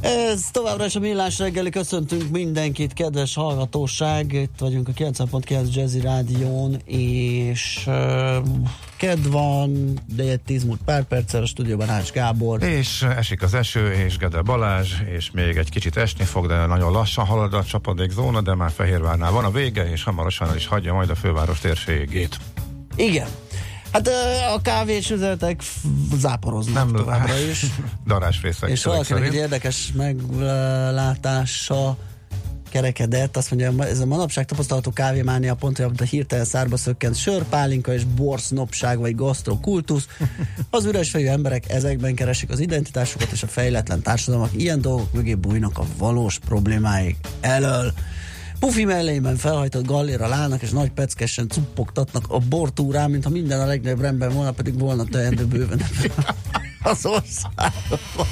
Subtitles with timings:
[0.00, 6.00] Ez továbbra is a Millás reggeli, köszöntünk mindenkit, kedves hallgatóság, itt vagyunk a 90.9 Jazzy
[6.00, 8.36] Rádión, és uh,
[8.96, 12.62] ked van, de egy 10 múlt pár perccel a stúdióban Ács Gábor.
[12.62, 16.92] És esik az eső, és Gede Balázs, és még egy kicsit esni fog, de nagyon
[16.92, 20.66] lassan halad a csapadék zóna, de már Fehérvárnál van a vége, és hamarosan el is
[20.66, 22.36] hagyja majd a főváros térségét.
[22.96, 23.28] Igen,
[23.92, 24.08] Hát
[24.54, 25.62] a kávés üzletek
[26.16, 27.66] záporoznak nem, továbbra is.
[28.06, 28.70] Darásfészek.
[28.70, 31.96] És valakinek egy érdekes meglátása
[32.68, 37.16] kerekedett, azt mondja, ez a manapság tapasztalható kávémánia pont olyan, mint a hirtelen szárba szökkent
[37.16, 40.06] sör, pálinka és borsznopság vagy gasztrokultusz.
[40.70, 45.78] Az üresfejű emberek ezekben keresik az identitásukat, és a fejletlen társadalmak ilyen dolgok mögé bújnak
[45.78, 47.92] a valós problémáik elől.
[48.60, 54.00] Pufi melléjében felhajtott galléra lának, és nagy peckesen cuppogtatnak a bortúrán, mintha minden a legnagyobb
[54.00, 55.82] rendben volna, pedig volna teendő bőven
[56.82, 58.26] az országban.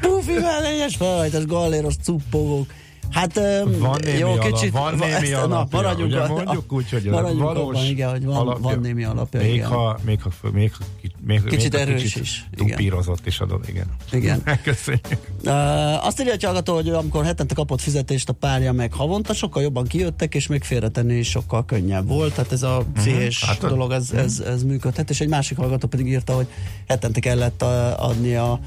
[0.00, 2.66] Pufi mellényes felhajtott galléros cuppogók
[3.14, 3.34] Hát
[3.78, 6.90] van némi jó, alap, kicsit, van némi ezt, alapja, na, maradjunk ugye, a, mondjuk úgy,
[6.90, 8.62] hogy maradjunk valós abban, igen, hogy van, alapja.
[8.62, 9.40] van némi alapja.
[9.40, 9.68] Még igen.
[9.68, 10.72] ha, még, ha, még,
[11.20, 12.46] még, kicsit még erős kicsit is.
[12.56, 13.86] Tupírozott is adod, igen.
[14.12, 14.42] Igen.
[14.62, 15.18] Köszönjük.
[15.44, 19.62] Uh, azt írja a hallgató, hogy amikor hetente kapott fizetést a párja meg havonta, sokkal
[19.62, 22.34] jobban kijöttek, és még félretenni is sokkal könnyebb volt.
[22.34, 22.92] Tehát ez a mhm.
[22.92, 23.58] pszichés uh-huh.
[23.58, 25.10] hát, dolog, ez, ez, ez működhet.
[25.10, 26.46] És egy másik hallgató pedig írta, hogy
[26.86, 27.62] hetente kellett
[27.96, 28.60] adni a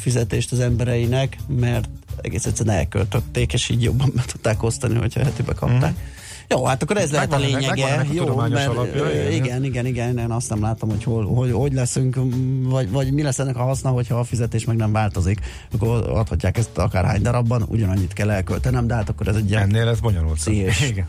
[0.00, 1.88] fizetést az embereinek, mert
[2.22, 5.92] egész egyszerűen elköltötték, és így jobban be tudták osztani, hogyha hetibe kapták.
[5.92, 6.18] Mm.
[6.48, 8.06] Jó, hát akkor ez lehet a lényege.
[8.12, 12.16] Jó, mert, alapja, igen, igen, igen, én azt nem látom, hogy hol, hogy, hogy leszünk,
[12.62, 15.40] vagy, vagy mi lesz ennek a haszna, hogyha a fizetés meg nem változik,
[15.72, 20.00] akkor adhatják ezt akárhány darabban, ugyanannyit kell elköltenem, de hát akkor ez egy Ennél ez
[20.00, 20.46] bonyolult.
[20.90, 21.08] Igen.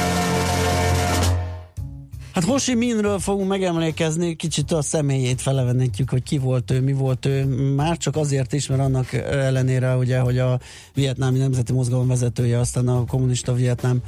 [2.33, 7.25] Hát Hoshi Minről fogunk megemlékezni, kicsit a személyét felevenítjük, hogy ki volt ő, mi volt
[7.25, 10.59] ő, már csak azért is, mert annak ellenére, ugye, hogy a
[10.93, 14.01] vietnámi nemzeti mozgalom vezetője, aztán a kommunista Vietnám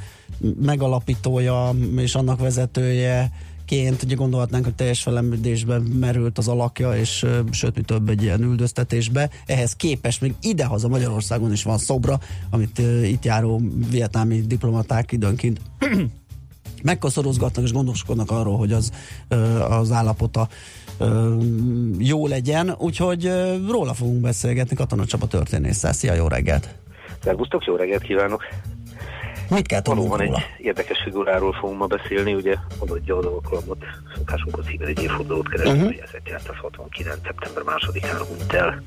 [0.60, 3.30] megalapítója és annak vezetője,
[3.64, 8.42] ként ugye gondolhatnánk, hogy teljes felemlődésben merült az alakja, és sőt, mi több egy ilyen
[8.42, 9.30] üldöztetésbe.
[9.46, 12.20] Ehhez képest még idehaza Magyarországon is van szobra,
[12.50, 15.60] amit uh, itt járó vietnámi diplomaták időnként
[16.84, 18.92] megkoszorozgatnak és gondoskodnak arról, hogy az,
[19.68, 20.48] az állapota
[21.98, 23.30] jó legyen, úgyhogy
[23.68, 25.92] róla fogunk beszélgetni Katona Csaba történésszel.
[25.92, 26.74] Szia, jó reggelt!
[27.22, 28.42] Szervusztok, jó reggelt kívánok!
[29.50, 33.84] Mit kell Valóban egy érdekes figuráról fogunk ma beszélni, ugye adott az alkalmat,
[34.14, 35.86] szokásunkhoz híven egy évfordulót keresni, uh-huh.
[35.86, 37.18] hogy 1969.
[37.24, 38.82] szeptember másodikán hunyt el,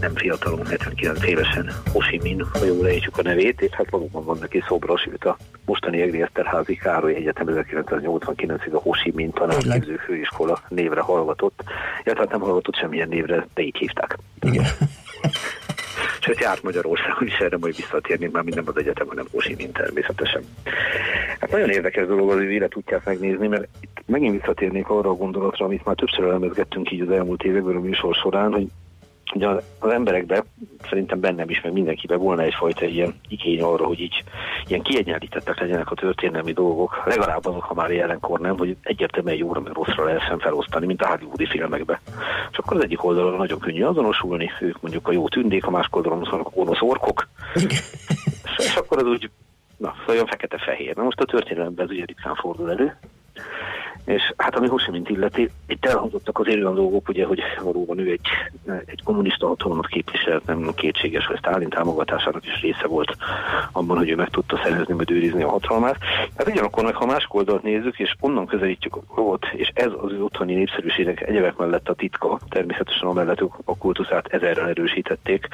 [0.00, 4.24] nem fiatalon, 79 évesen Ho Chi Minh, ha jól lejtjük a nevét, és hát valóban
[4.24, 9.34] van neki szobra, sőt a mostani Egri Eszterházi Károly Egyetem 1989-ig a Ho Chi Minh
[9.34, 11.62] tanárképző főiskola névre hallgatott,
[12.04, 14.18] illetve hát nem hallgatott semmilyen névre, de így hívták.
[14.40, 14.64] Igen.
[16.20, 20.42] Sőt, járt Magyarországon is erre majd visszatérnénk, már minden az egyetem, hanem Mint természetesen.
[21.40, 25.14] Hát nagyon érdekes dolog az ő élet tudják megnézni, mert itt megint visszatérnék arra a
[25.14, 28.66] gondolatra, amit már többször elemezgettünk így az elmúlt években a műsor során, hogy
[29.34, 29.48] ugye
[29.78, 30.44] az emberekben,
[30.88, 34.24] szerintem bennem is, meg mindenkiben volna egyfajta ilyen igény arra, hogy így
[34.66, 39.60] ilyen kiegyenlítettek legyenek a történelmi dolgok, legalább azok, ha már jelenkor nem, hogy egyértelműen jóra
[39.60, 42.00] meg rosszra lehessen felosztani, mint a hollywoodi filmekbe.
[42.50, 45.96] És akkor az egyik oldalon nagyon könnyű azonosulni, ők mondjuk a jó tündék, a másik
[45.96, 47.28] oldalon a gonosz orkok,
[48.56, 49.30] és akkor az úgy,
[49.76, 50.96] na, szóval olyan fekete-fehér.
[50.96, 52.96] Na most a történelemben ez ugye ritkán fordul elő,
[54.06, 58.26] és hát ami Hosimint illeti, itt elhangzottak az olyan dolgok, ugye, hogy valóban ő egy,
[58.84, 63.16] egy kommunista hatalmat képviselt, nem kétséges, hogy Sztálin támogatásának is része volt
[63.72, 65.96] abban, hogy ő meg tudta szerezni, vagy őrizni a hatalmát.
[66.36, 70.12] Hát ugyanakkor meg, ha más oldalt nézzük, és onnan közelítjük a dolgot, és ez az
[70.12, 75.48] ő otthoni népszerűségnek egyebek mellett a titka, természetesen amellett a kultuszát ezerrel erősítették,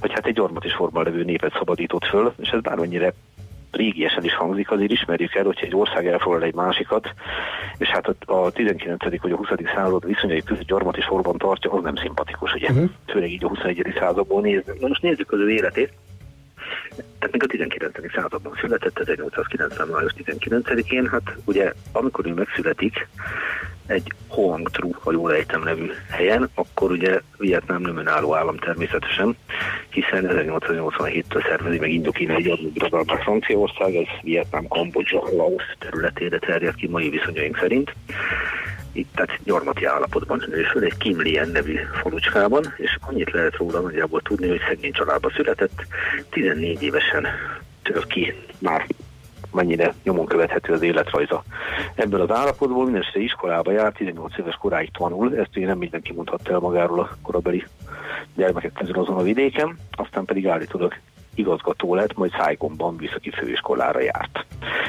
[0.00, 3.12] hogy hát egy is formál levő népet szabadított föl, és ez bármennyire
[3.70, 7.14] régiesen is hangzik, azért ismerjük el, hogyha egy ország elfoglal egy másikat,
[7.78, 9.20] és hát a 19.
[9.20, 9.48] vagy a 20.
[9.74, 12.70] század viszonyai között gyarmat és orban tartja, az nem szimpatikus, ugye?
[12.70, 12.90] Uh-huh.
[13.06, 13.94] Főleg így a 21.
[13.98, 14.72] századból nézni.
[14.80, 15.92] Na most nézzük az ő életét.
[17.18, 18.12] Tehát még a 19.
[18.14, 19.88] században született, 1890.
[19.88, 23.08] május 19-én, hát ugye amikor ő megszületik,
[23.88, 29.36] egy Hoang Tru, ha jól ejtem nevű helyen, akkor ugye Vietnám nem önálló állam természetesen,
[29.90, 36.88] hiszen 1887-től szervezi meg Indokína egy adóbirodalmat Franciaország, ez Vietnám, Kambodzsa, Laos területére terjed ki
[36.88, 37.94] mai viszonyaink szerint.
[38.98, 44.20] Itt tehát gyarmati állapotban nősül egy Kim Lien nevű falucskában, és annyit lehet róla nagyjából
[44.20, 45.86] tudni, hogy szegény családba született,
[46.30, 47.26] 14 évesen
[47.82, 48.86] tör ki már
[49.52, 51.44] mennyire nyomon követhető az életrajza.
[51.94, 56.52] Ebből az állapotból mindenesetre iskolába jár, 18 éves koráig tanul, ezt ugye nem mindenki mondhatta
[56.52, 57.64] el magáról a korabeli
[58.36, 60.94] gyermekek közül azon a vidéken, aztán pedig állítólag
[61.38, 64.46] igazgató lett, majd Szájgomban műszaki főiskolára járt.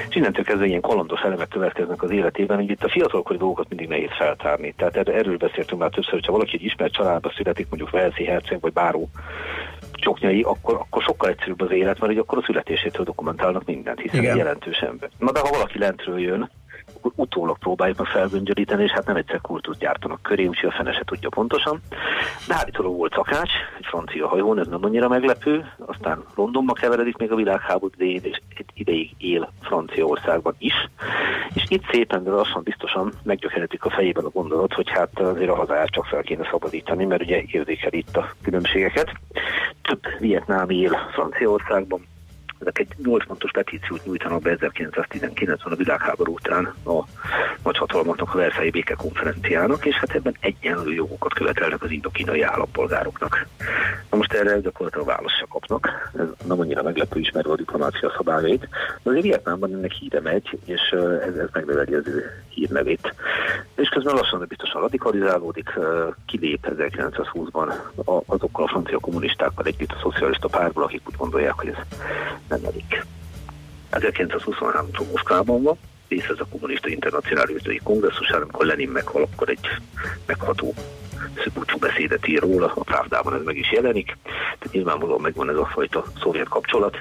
[0.10, 3.88] És innentől kezdve ilyen kalandos elemek következnek az életében, hogy itt a fiatalkori dolgokat mindig
[3.88, 4.74] nehéz feltárni.
[4.78, 8.74] Tehát erről beszéltünk már többször, hogyha valaki egy ismert családba születik, mondjuk Velszi herceg vagy
[8.74, 9.10] báró
[9.94, 14.38] csoknyai, akkor, akkor sokkal egyszerűbb az élet, mert akkor a születésétől dokumentálnak mindent, hiszen Igen.
[14.38, 15.10] jelentős ember.
[15.18, 16.50] Na de ha valaki lentről jön,
[17.01, 21.04] utólag próbáljuk meg felgöngyölíteni, és hát nem egyszer kultúrt gyártanak köré, úgyhogy a fene se
[21.06, 21.81] tudja pontosan.
[22.48, 27.31] De állítólag volt szakács, egy francia hajón, ez nem annyira meglepő, aztán Londonba keveredik még
[27.31, 30.90] a világháború idején, és egy ideig él Franciaországban is.
[31.54, 35.56] És itt szépen, de lassan biztosan meggyökeredik a fejében a gondolat, hogy hát azért a
[35.56, 39.12] hazáját csak fel kéne szabadítani, mert ugye érzékel itt a különbségeket.
[39.81, 42.07] Több vietnámi él Franciaországban,
[42.60, 47.04] ezek egy 8 pontos petíciót nyújtanak be 1919-ben a világháború után a
[47.64, 53.48] nagyhatalmaknak a Versailles békekonferenciának, és hát ebben egyenlő jogokat követelnek az indokínai állampolgároknak.
[54.10, 58.68] Na most erre gyakorlatilag választ se kapnak, ez nem annyira meglepő ismerve a diplomácia szabályait,
[59.04, 60.82] de azért Vietnámban ennek híre megy, és
[61.28, 62.06] ez, ez megnöveli az
[62.60, 63.14] hírnevét.
[63.76, 65.80] És közben lassan, de biztosan radikalizálódik,
[66.26, 67.74] kilép 1920-ban
[68.26, 72.00] azokkal a francia kommunistákkal együtt a szocialista párból, akik úgy gondolják, hogy ez
[72.50, 73.06] nevelik.
[73.92, 75.78] 1923-tól Moszkvában van,
[76.08, 79.68] rész ez a kommunista internacionális kongresszusán, amikor Lenin meghal, akkor egy
[80.26, 80.74] megható
[81.54, 85.66] búcsú beszédet ír róla, a Pravdában ez meg is jelenik, tehát nyilvánvalóan megvan ez a
[85.66, 86.98] fajta szovjet kapcsolat,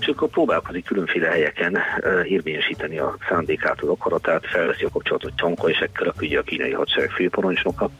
[0.00, 5.68] és akkor próbálkozik különféle helyeken uh, érvényesíteni a szándékát, az akaratát, felveszi a kapcsolatot Csanka
[5.68, 7.90] és ekkor, aki ugye a kínai hadsereg főparancsnoka,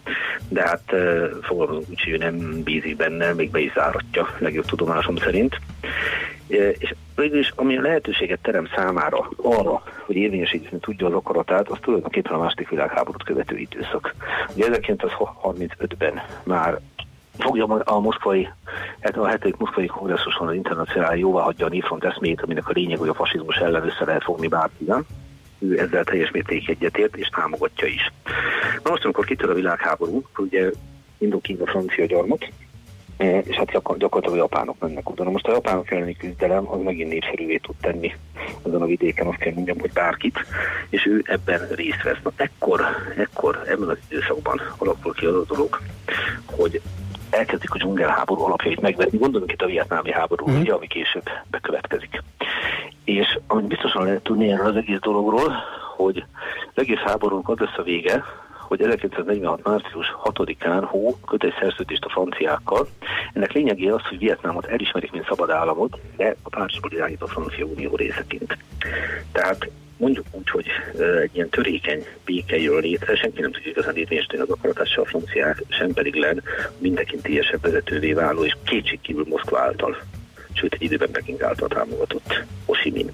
[0.48, 4.64] de hát uh, fogalmazunk úgy, hogy ő nem bízik benne, még be is záratja, legjobb
[4.64, 5.60] tudomásom szerint.
[6.48, 11.78] És végül is, ami a lehetőséget terem számára arra, hogy érvényesíteni tudja az akaratát, az
[11.80, 14.14] tulajdonképpen a második világháborút követő időszak.
[14.54, 16.80] Ugye 1935-ben már
[17.38, 18.48] fogja a moszkvai,
[19.00, 22.98] hát a hetedik moszkvai kongresszuson az internacionális jóvá hagyja a Nifront eszmét, aminek a lényeg,
[22.98, 25.04] hogy a fasizmus ellen össze lehet fogni bárkivel.
[25.58, 28.12] Ő ezzel teljes mérték egyetért, és támogatja is.
[28.82, 30.70] Na most, amikor kitör a világháború, ugye
[31.18, 32.48] Indokína francia gyarmat,
[33.18, 35.24] és hát gyakorlatilag a japánok mennek oda.
[35.24, 38.14] Na most a japánok elleni küzdelem az megint népszerűvé tud tenni
[38.62, 40.38] azon a vidéken, azt kell mondjam, hogy bárkit,
[40.88, 42.18] és ő ebben részt vesz.
[42.22, 42.80] Na ekkor,
[43.18, 45.80] ekkor ebben az időszakban alakul ki az a dolog,
[46.46, 46.80] hogy
[47.30, 50.60] elkezdik a dzsungelháború alapjait megvetni, gondolunk itt a vietnámi háború, mm.
[50.60, 52.22] ugye, ami később bekövetkezik.
[53.04, 55.52] És amit biztosan lehet tudni erről az egész dologról,
[55.96, 56.24] hogy
[56.74, 58.24] az egész háborúnak az lesz a vége,
[58.66, 59.62] hogy 1946.
[59.64, 62.88] március 6-án Hó köt egy szerződést a franciákkal.
[63.32, 67.96] Ennek lényegi az, hogy Vietnámot elismerik, mint szabad államot, de a Párizsból irányító Francia Unió
[67.96, 68.56] részeként.
[69.32, 70.66] Tehát mondjuk úgy, hogy
[71.22, 75.62] egy ilyen törékeny béke jön létre, senki nem tudja igazán érvényesíteni az akaratással a franciák,
[75.68, 76.42] sem pedig len
[76.78, 79.96] mindenkintélyesebb vezetővé váló és kétségkívül Moszkva által
[80.56, 83.10] sőt egy időben Peking által támogatott Osimin.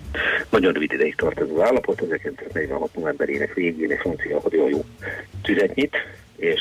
[0.51, 4.85] Nagyon rövid ideig tart ez az állapot, 1946 novemberének végén egy francia hadihajó
[5.43, 5.97] tüzet nyit,
[6.37, 6.61] és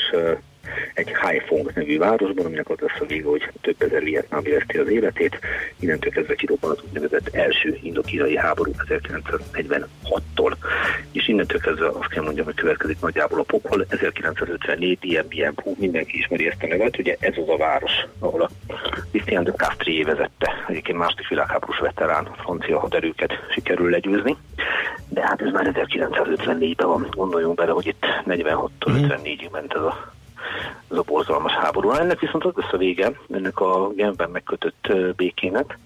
[0.94, 4.88] egy Haiphong nevű városban, aminek az lesz a vége, hogy több ezer vietnámi veszti az
[4.88, 5.38] életét.
[5.78, 10.52] Innentől kezdve kirobban az úgynevezett első indokínai háború 1946-tól.
[11.12, 13.86] És innentől kezdve azt kell mondjam, hogy következik nagyjából a pokol.
[13.88, 18.50] 1954 DMBM, hú, mindenki ismeri ezt a nevet, ugye ez az a város, ahol a
[19.10, 24.36] Christian de Castrié vezette, egyébként második világháborús veterán francia haderőket sikerül legyőzni.
[25.08, 30.12] De hát ez már 1954-ben van, gondoljunk bele, hogy itt 46-tól 54-ig ment ez a
[30.90, 31.90] ez a borzalmas háború.
[31.90, 35.78] Ennek viszont az lesz a vége, ennek a Genben megkötött békének,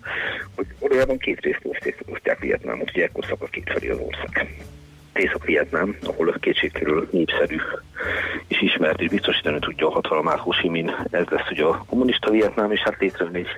[0.56, 1.66] hogy valójában két részt
[2.06, 4.64] osztják Vietnámot, ugye ekkor szakad két felé az ország.
[5.12, 7.56] Észak-Vietnám, ahol kétségkívül népszerű
[8.48, 10.96] és ismert, és biztosítani tudja a hatalmát Ho Chi Minh.
[11.10, 13.48] Ez lesz ugye a kommunista Vietnám, és hát létrejön egy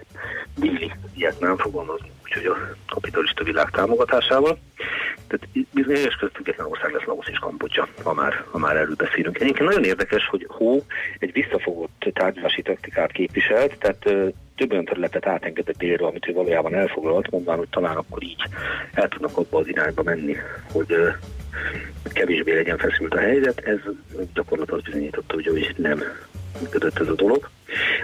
[0.56, 4.58] déli Vietnám, fogalmazni úgyhogy a kapitalista világ támogatásával.
[5.26, 9.40] Tehát bizonyos között független ország lesz Laos és Kambodzsa, ha már, ha már erről beszélünk.
[9.40, 10.84] Egyébként nagyon érdekes, hogy Hó
[11.18, 17.30] egy visszafogott tárgyalási taktikát képviselt, tehát több olyan területet átengedett délre, amit ő valójában elfoglalt,
[17.30, 18.42] mondván, hogy talán akkor így
[18.92, 20.36] el tudnak abba az irányba menni,
[20.72, 20.96] hogy
[22.12, 23.58] kevésbé legyen feszült a helyzet.
[23.58, 23.78] Ez
[24.34, 26.02] gyakorlatilag bizonyította, hogy nem
[26.60, 27.48] működött ez a dolog.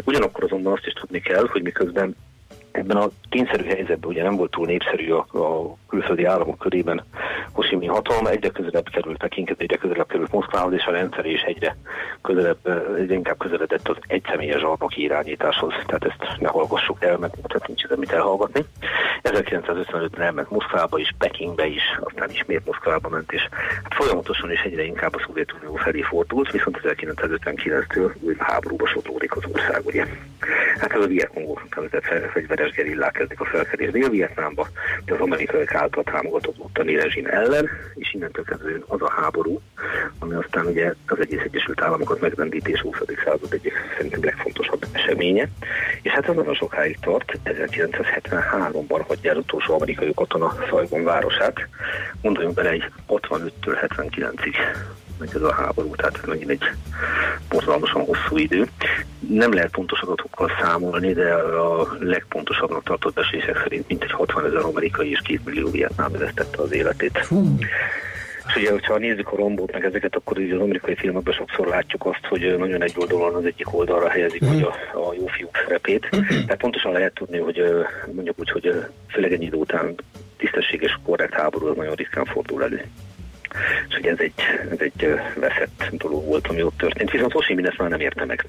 [0.04, 2.16] Ugyanakkor azonban azt is tudni kell, hogy miközben
[2.74, 7.04] ebben a kényszerű helyzetben ugye nem volt túl népszerű a, a külföldi államok körében
[7.52, 11.24] Ho Chi Minh hatalma, egyre közelebb került Pekinket, egyre közelebb került Moszkvához, és a rendszer
[11.26, 11.76] is egyre,
[12.22, 12.58] közelebb,
[12.98, 15.72] egyre inkább közeledett az egyszemélyes zsarnoki irányításhoz.
[15.86, 18.64] Tehát ezt ne hallgassuk el, mert tehát nincs mit elhallgatni.
[19.22, 23.42] 1955-ben elment Moszkvába is, Pekingbe is, aztán ismét Moszkvába ment, és
[23.82, 29.42] hát folyamatosan is egyre inkább a Szovjetunió felé fordult, viszont 1959-től újra háborúba sodródik az
[29.52, 30.06] ország, ugye.
[30.78, 31.62] Hát ez a Vietcongok
[32.32, 34.68] fegyveres gerillák kezdik a felkelés Dél-Vietnámba,
[35.04, 39.60] de az amerikai által támogatott ottani rezsim ellen, és innentől kezdve az a háború,
[40.18, 42.96] ami aztán ugye az egész Egyesült Államokat megrendítés 20.
[43.24, 45.48] század egyik szerintem legfontosabb eseménye.
[46.02, 51.68] És hát ez nagyon sokáig tart, 1973-ban hagyja el utolsó amerikai katona Szajgon városát,
[52.22, 54.54] gondoljunk bele egy 65-től 79-ig
[55.18, 56.62] meg ez a háború, tehát megint egy
[57.48, 58.68] borzalmasan hosszú idő.
[59.28, 65.10] Nem lehet pontos adatokkal számolni, de a legpontosabbnak tartott beszések szerint mintegy 60 ezer amerikai
[65.10, 67.18] és 2 millió vietnám vesztette az életét.
[67.18, 67.56] Hú.
[68.46, 72.06] És ugye, hogyha nézzük a rombót, meg ezeket, akkor ugye az amerikai filmekben sokszor látjuk
[72.06, 74.48] azt, hogy nagyon egy oldalon az egyik oldalra helyezik mm.
[74.48, 76.08] hogy a, a jó fiúk szerepét.
[76.28, 77.62] Tehát pontosan lehet tudni, hogy
[78.12, 79.94] mondjuk úgy, hogy főleg ennyi idő után
[80.36, 82.84] tisztességes, korrekt háború az nagyon ritkán fordul elő.
[83.88, 84.32] És hogy ez egy,
[84.70, 87.10] ez egy veszett dolog volt, ami ott történt.
[87.10, 88.46] Viszont Hoshi ezt már nem érte meg.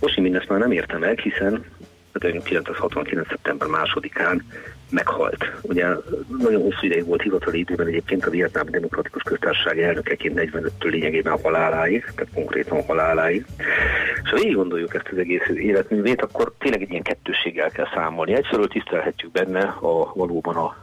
[0.00, 1.64] Hoshi ezt már nem érte meg, hiszen
[2.12, 3.28] 1969.
[3.28, 4.44] szeptember másodikán
[4.90, 5.52] meghalt.
[5.62, 5.86] Ugye
[6.38, 12.04] nagyon hosszú ideig volt hivatali időben egyébként a Vietnámi Demokratikus Köztársaság elnökeként 45-től lényegében haláláig,
[12.14, 13.44] tehát konkrétan haláláig.
[14.22, 18.34] És ha végig gondoljuk ezt az egész életművét, akkor tényleg egy ilyen kettőséggel kell számolni.
[18.34, 20.76] Egyfelől tisztelhetjük benne a valóban a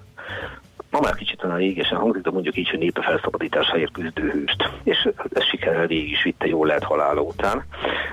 [0.91, 4.69] ma már kicsit talán égesen hangzik, de mondjuk így, hogy népe felszabadításáért küzdő hőst.
[4.83, 7.63] És ez sikerrel végig is vitte, jól lehet halála után.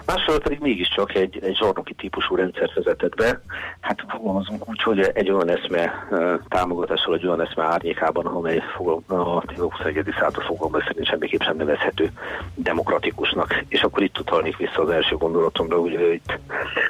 [0.06, 3.40] Másról pedig mégiscsak egy, egy zsarnoki típusú rendszert vezetett be.
[3.80, 6.08] Hát fogalmazunk úgy, hogy egy olyan eszme
[6.48, 8.62] támogatással, egy olyan eszme árnyékában, amely
[9.06, 10.14] a 21.
[10.18, 12.10] század fogalma szerint semmiképp sem nevezhető
[12.54, 13.64] demokratikusnak.
[13.68, 16.38] És akkor itt utalnék vissza az első gondolatomra, hogy itt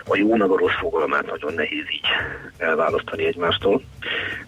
[0.06, 2.06] a jó a rossz fogalmát nagyon nehéz így
[2.56, 3.82] elválasztani egymástól.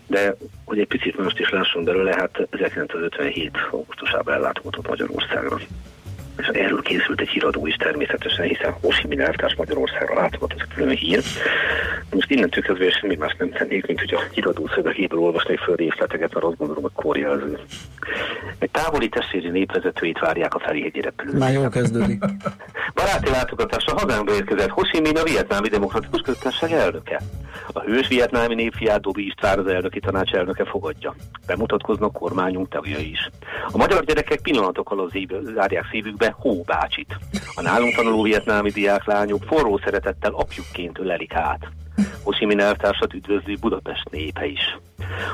[0.06, 0.36] De
[0.66, 3.50] hogy egy picit most is lássunk belőle, hát 1957.
[3.70, 5.58] augusztusában ellátogatott Magyarországra
[6.38, 11.22] és erről készült egy híradó is természetesen, hiszen Hosi Minelvtárs Magyarországra látogat, ez külön hír.
[12.10, 16.34] Most innentől kezdve semmi más nem tennék, mint hogy a híradó szövegéből olvasnék föl részleteket,
[16.34, 17.58] mert azt gondolom, hogy korjelző.
[18.58, 21.36] Egy távoli testvéri népvezetőit várják a Ferihegyi repülőn.
[21.36, 22.18] Már jól kezdődik.
[22.94, 27.20] Baráti látogatásra hazánkba érkezett Hoshi Min, a vietnámi demokratikus köztársaság elnöke.
[27.72, 31.14] A hős vietnámi népfiát Dobi István az elnöki tanács elnöke fogadja.
[31.46, 33.30] Bemutatkoznak kormányunk tagjai is.
[33.72, 35.18] A magyar gyerekek pillanatok alatt
[35.54, 37.16] zárják szívükbe Hó bácsit.
[37.54, 41.68] A nálunk tanuló vietnámi diáklányok forró szeretettel apjukként ölelik át.
[42.22, 44.78] Hosimin eltársat üdvözli Budapest népe is.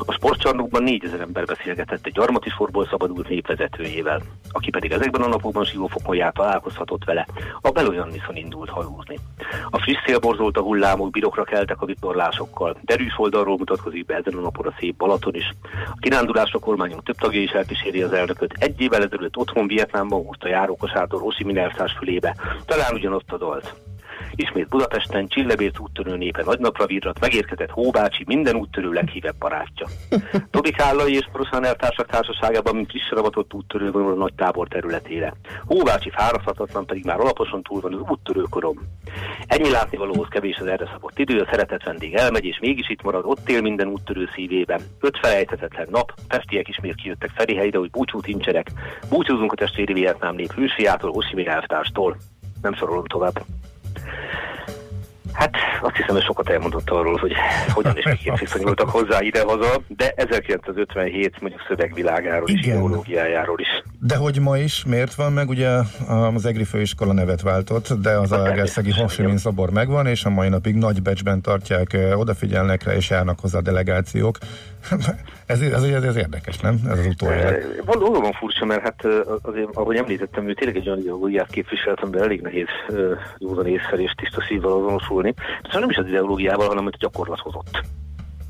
[0.04, 6.16] A sportcsarnokban 4000 ember beszélgetett egy gyarmatisorból szabadult népvezetőjével, aki pedig ezekben a napokban siófokon
[6.16, 7.26] járt találkozhatott vele,
[7.60, 9.18] a Belojanniszon indult hajózni.
[9.70, 14.40] A friss szél borzolta hullámok birokra keltek a vitorlásokkal, derűs oldalról mutatkozik be ezen a
[14.40, 15.52] napon a szép Balaton is.
[15.90, 18.52] A kirándulásra kormányunk több tagja is elkíséri az elnököt.
[18.58, 23.74] Egy évvel ezelőtt otthon Vietnámban most a járókosától Hosimin eltárs fülébe, talán ugyanazt a dalt.
[24.34, 29.86] Ismét Budapesten Csillebérc úttörő népe nagynapra virrat, megérkezett Hóbácsi, minden úttörő leghívebb barátja.
[30.50, 35.34] Tobi Kállai és Poroszán eltársak társaságában, mint frissen avatott úttörő vonul a nagy tábor területére.
[35.64, 38.78] Hóbácsi fáradhatatlan pedig már alaposan túl van az úttörőkorom.
[39.46, 43.24] Ennyi látnivalóhoz kevés az erre szabott idő, a szeretett vendég elmegy, és mégis itt marad,
[43.24, 44.80] ott él minden úttörő szívében.
[45.00, 48.70] Öt felejthetetlen nap, pestiek ismét kijöttek Ferihelyre, hogy búcsút incserek.
[49.08, 50.52] Búcsúzunk a testvéri Vietnám nép
[51.02, 52.16] Osimir elvtárstól.
[52.62, 53.44] Nem sorolom tovább.
[55.32, 57.32] Hát azt hiszem, hogy sokat elmondott arról, hogy
[57.68, 62.60] hogyan és miként viszonyultak hozzá idehaza, de 1957 mondjuk szövegvilágáról Igen.
[62.60, 63.82] és ideológiájáról is.
[64.00, 65.48] De hogy ma is, miért van meg?
[65.48, 65.68] Ugye
[66.34, 70.48] az EGRI főiskola nevet váltott, de az a Egerszegi Hosimin szobor megvan, és a mai
[70.48, 74.38] napig nagy becsben tartják, odafigyelnek rá, és járnak hozzá delegációk.
[75.46, 76.80] Ez, ez, ez, ez érdekes, nem?
[76.90, 77.82] Ez az utóélet.
[77.84, 79.04] Valóban furcsa, mert hát
[79.42, 82.66] azért, ahogy említettem, ő tényleg egy olyan ideológiát képviselt, amiben elég nehéz
[83.38, 85.34] józan észre és tiszta szívvel azonosulni.
[85.62, 87.80] Szóval nem is az ideológiával, hanem hogy gyakorlat hozott.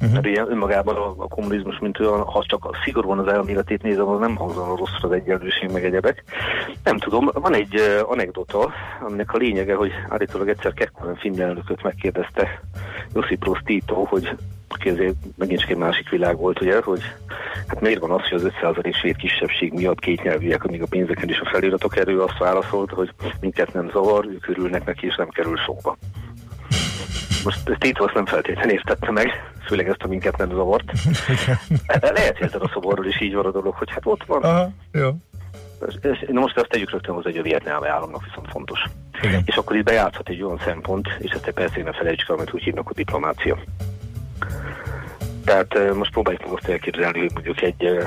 [0.03, 0.15] Uh-huh.
[0.15, 4.21] Mert ilyen önmagában a, a kommunizmus, mint olyan, ha csak szigorúan az elméletét nézem, az
[4.21, 6.25] nem hangzana rossz az egyenlőség meg egyebek.
[6.85, 11.83] Nem tudom, van egy uh, anekdota, aminek a lényege, hogy állítólag egyszer Kekkonen finn elnököt
[11.83, 12.61] megkérdezte
[13.15, 14.37] Josip Broz Tito, hogy
[14.69, 17.03] aki azért megint csak egy másik világ volt, ugye, hogy
[17.67, 21.29] hát miért van az, hogy az 5% svéd kisebbség miatt két nyelvűek, amíg a pénzeken
[21.29, 25.29] is a feliratok erő azt válaszolta, hogy minket nem zavar, ők örülnek neki, és nem
[25.29, 25.97] kerül sokba.
[27.45, 30.93] Most ezt Tito azt nem feltétlenül értette meg, főleg ezt a minket nem zavart.
[32.01, 34.43] Lehet, hogy a szoborról is így van a dolog, hogy hát ott van.
[34.43, 35.11] Aha, jó.
[36.29, 38.85] Na most azt tegyük rögtön hozzá, hogy a vietnámi államnak viszont fontos.
[39.23, 39.43] Igen.
[39.45, 42.53] És akkor itt bejátszhat egy olyan szempont, és ezt egy persze ne felejtsük el, amit
[42.53, 43.59] úgy hívnak, a diplomácia.
[45.45, 47.99] Tehát most próbáljuk meg azt elképzelni, hogy mondjuk egy,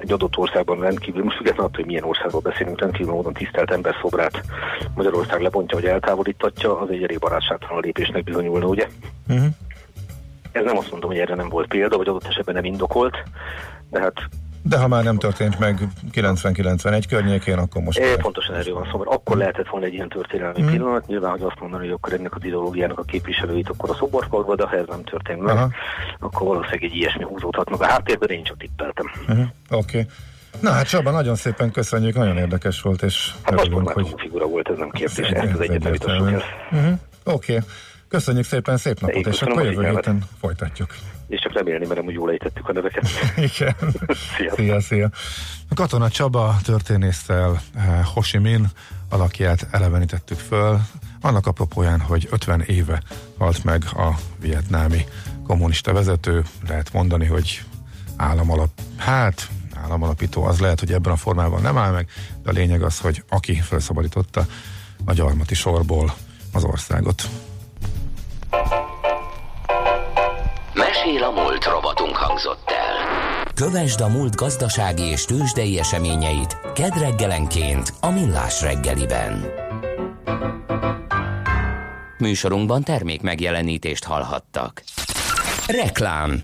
[0.00, 3.94] egy adott országban rendkívül, most függetlenül attól, hogy milyen országról beszélünk, rendkívül módon tisztelt ember
[4.00, 4.42] szobrát
[4.94, 8.88] Magyarország lebontja, vagy eltávolítatja, az egy elég barátságtalan lépésnek bizonyulna, ugye?
[9.28, 9.46] Uh-huh.
[10.52, 13.16] Ez nem azt mondom, hogy erre nem volt példa, vagy adott esetben nem indokolt,
[13.90, 14.14] de hát
[14.62, 17.98] de ha már nem történt meg 90-91 környékén, akkor most...
[17.98, 20.66] É, pontosan erről van szó, mert akkor lehetett volna egy ilyen történelmi mm.
[20.66, 24.54] pillanat, nyilván, hogy azt mondani, hogy akkor ennek az ideológiának a képviselőit akkor a szoborfalba,
[24.54, 25.70] de ha ez nem történt meg, Aha.
[26.18, 29.06] akkor valószínűleg egy ilyesmi húzódhat meg a háttérben, én csak tippeltem.
[29.28, 29.46] Uh-huh.
[29.70, 29.98] Oké.
[29.98, 30.06] Okay.
[30.60, 34.14] Na hát Csaba, nagyon szépen köszönjük, nagyon érdekes volt, és hát örülünk, hogy...
[34.16, 36.98] figura volt, ez nem kérdés, ez, az egyetlen uh-huh.
[37.24, 37.52] Oké.
[37.52, 37.58] Okay.
[38.08, 40.94] Köszönjük szépen, szép napot, és akkor jövő héten folytatjuk.
[41.30, 43.08] És csak remélni, mert hogy jól ejtettük a neveket.
[43.54, 43.74] Igen.
[44.36, 44.54] szia.
[44.54, 45.10] szia, szia.
[45.68, 48.66] A Katona Csaba történésztel eh, Ho Chi Minh
[49.08, 50.80] alakját elevenítettük föl,
[51.20, 53.02] annak apropóján, hogy 50 éve
[53.38, 55.04] halt meg a vietnámi
[55.46, 57.62] kommunista vezető, lehet mondani, hogy
[58.16, 59.48] államalap, hát
[59.82, 62.08] államalapító az lehet, hogy ebben a formában nem áll meg,
[62.42, 64.46] de a lényeg az, hogy aki felszabadította
[65.04, 66.14] a gyarmati sorból
[66.52, 67.28] az országot.
[70.74, 73.44] Mesél a múlt robotunk hangzott el.
[73.54, 79.46] Kövesd a múlt gazdasági és tőzsdei eseményeit kedd reggelenként a Millás reggeliben.
[82.18, 84.82] Műsorunkban termék megjelenítést hallhattak.
[85.66, 86.40] Reklám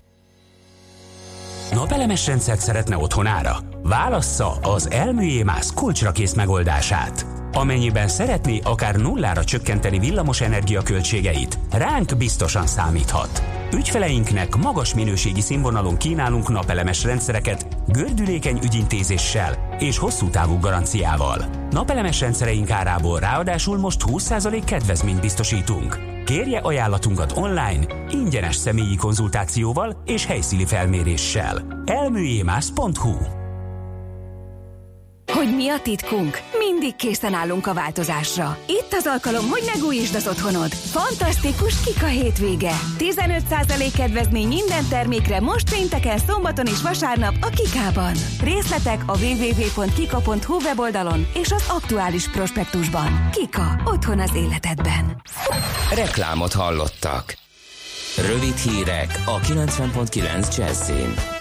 [1.71, 3.57] Napelemes rendszert szeretne otthonára?
[3.83, 7.25] Válassza az Elműjémász kulcsra kész megoldását.
[7.51, 13.56] Amennyiben szeretné akár nullára csökkenteni villamos energia költségeit, ránk biztosan számíthat.
[13.73, 21.45] Ügyfeleinknek magas minőségi színvonalon kínálunk napelemes rendszereket, gördülékeny ügyintézéssel és hosszú távú garanciával.
[21.69, 25.99] Napelemes rendszereink árából ráadásul most 20% kedvezményt biztosítunk.
[26.25, 31.83] Kérje ajánlatunkat online, ingyenes személyi konzultációval és helyszíni felméréssel.
[31.85, 33.46] elműjémász.hu
[35.31, 36.39] hogy mi a titkunk?
[36.57, 38.57] Mindig készen állunk a változásra.
[38.67, 40.73] Itt az alkalom, hogy megújítsd az otthonod.
[40.73, 42.71] Fantasztikus Kika hétvége.
[42.97, 48.13] 15% kedvezmény minden termékre most pénteken, szombaton és vasárnap a Kikában.
[48.43, 53.29] Részletek a www.kika.hu weboldalon és az aktuális prospektusban.
[53.31, 53.81] Kika.
[53.85, 55.21] Otthon az életedben.
[55.95, 57.37] Reklámot hallottak.
[58.17, 61.36] Rövid hírek a 90.9 Jazzin.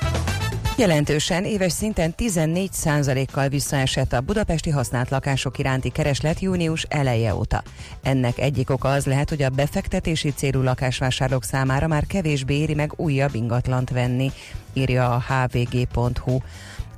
[0.79, 7.62] Jelentősen éves szinten 14%-kal visszaesett a budapesti használt lakások iránti kereslet június eleje óta.
[8.03, 12.93] Ennek egyik oka az lehet, hogy a befektetési célú lakásvásárlók számára már kevésbé éri meg
[12.97, 14.33] újabb ingatlant venni,
[14.73, 16.39] írja a hvg.hu.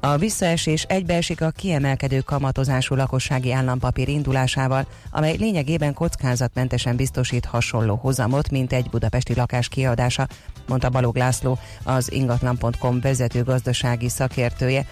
[0.00, 8.50] A visszaesés egybeesik a kiemelkedő kamatozású lakossági állampapír indulásával, amely lényegében kockázatmentesen biztosít hasonló hozamot,
[8.50, 10.26] mint egy budapesti lakás kiadása,
[10.68, 14.86] mondta Balog László, az ingatlan.com vezető gazdasági szakértője.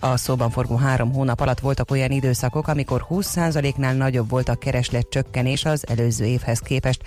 [0.00, 5.08] A szóban forgó három hónap alatt voltak olyan időszakok, amikor 20%-nál nagyobb volt a kereslet
[5.08, 7.02] csökkenés az előző évhez képest.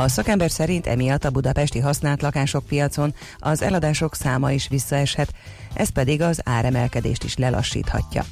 [0.00, 5.32] A szakember szerint emiatt a budapesti használt lakások piacon az eladások száma is visszaeshet,
[5.74, 8.24] ez pedig az áremelkedést is lelassíthatja.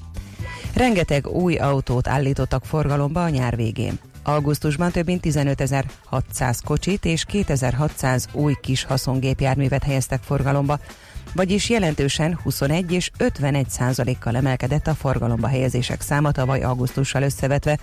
[0.74, 3.98] Rengeteg új autót állítottak forgalomba a nyár végén.
[4.22, 10.78] Augusztusban több mint 15.600 kocsit és 2600 új kis haszongépjárművet helyeztek forgalomba,
[11.34, 17.78] vagyis jelentősen 21 és 51 százalékkal emelkedett a forgalomba helyezések száma tavaly augusztussal összevetve.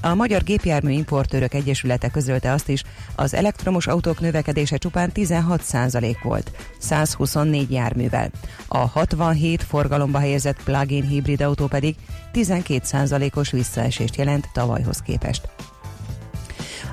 [0.00, 2.82] A Magyar Gépjármű Importőrök Egyesülete közölte azt is,
[3.14, 8.30] az elektromos autók növekedése csupán 16 százalék volt, 124 járművel.
[8.68, 11.96] A 67 forgalomba helyezett plug-in hibrid autó pedig
[12.32, 15.48] 12 százalékos visszaesést jelent tavalyhoz képest.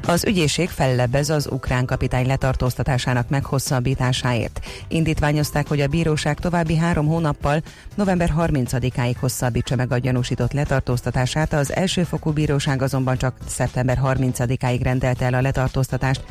[0.08, 4.66] Az ügyészség fellebbez az ukrán kapitány letartóztatásának meghosszabbításáért.
[4.88, 7.62] Indítványozták, hogy a bíróság további három hónappal,
[7.96, 15.26] november 30-áig hosszabbítsa meg a gyanúsított letartóztatását, az elsőfokú bíróság azonban csak szeptember 30-áig rendelte
[15.26, 16.24] el a letartóztatást,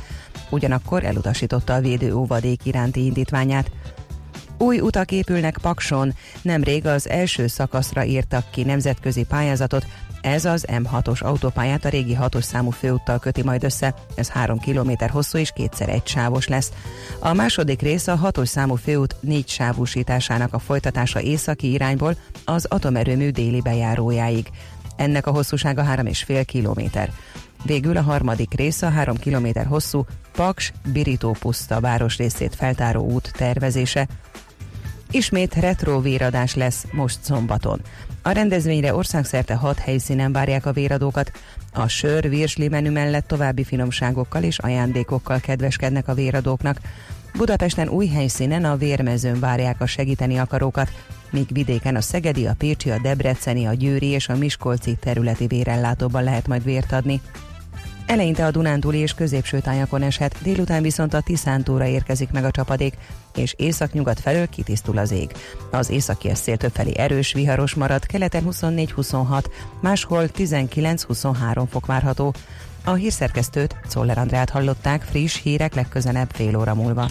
[0.50, 3.70] ugyanakkor elutasította a védő óvadék iránti indítványát.
[4.58, 9.86] Új utak épülnek Pakson, nemrég az első szakaszra írtak ki nemzetközi pályázatot,
[10.24, 14.90] ez az M6-os autópályát a régi 6-os számú főúttal köti majd össze, ez 3 km
[15.08, 16.72] hosszú és kétszer egy sávos lesz.
[17.18, 23.30] A második rész a 6-os számú főút négy sávúsításának a folytatása északi irányból az atomerőmű
[23.30, 24.48] déli bejárójáig.
[24.96, 26.98] Ennek a hosszúsága 3,5 km.
[27.64, 34.06] Végül a harmadik rész a 3 km hosszú Paks Birító puszta városrészét feltáró út tervezése.
[35.14, 37.80] Ismét retro véradás lesz most szombaton.
[38.22, 41.32] A rendezvényre országszerte hat helyszínen várják a véradókat.
[41.72, 46.78] A sör virsli menü mellett további finomságokkal és ajándékokkal kedveskednek a véradóknak.
[47.36, 50.90] Budapesten új helyszínen a vérmezőn várják a segíteni akarókat,
[51.30, 56.24] míg vidéken a Szegedi, a Pécsi, a Debreceni, a Győri és a Miskolci területi vérellátóban
[56.24, 57.20] lehet majd vért adni.
[58.06, 62.94] Eleinte a Dunántúli és középső tájakon eshet, délután viszont a Tiszántúra érkezik meg a csapadék,
[63.36, 65.32] és északnyugat felől kitisztul az ég.
[65.70, 69.44] Az északi szél többfelé erős, viharos marad, keleten 24-26,
[69.80, 72.34] máshol 19-23 fok várható.
[72.84, 77.08] A hírszerkesztőt, Czoller Andrát hallották, friss hírek legközelebb fél óra múlva.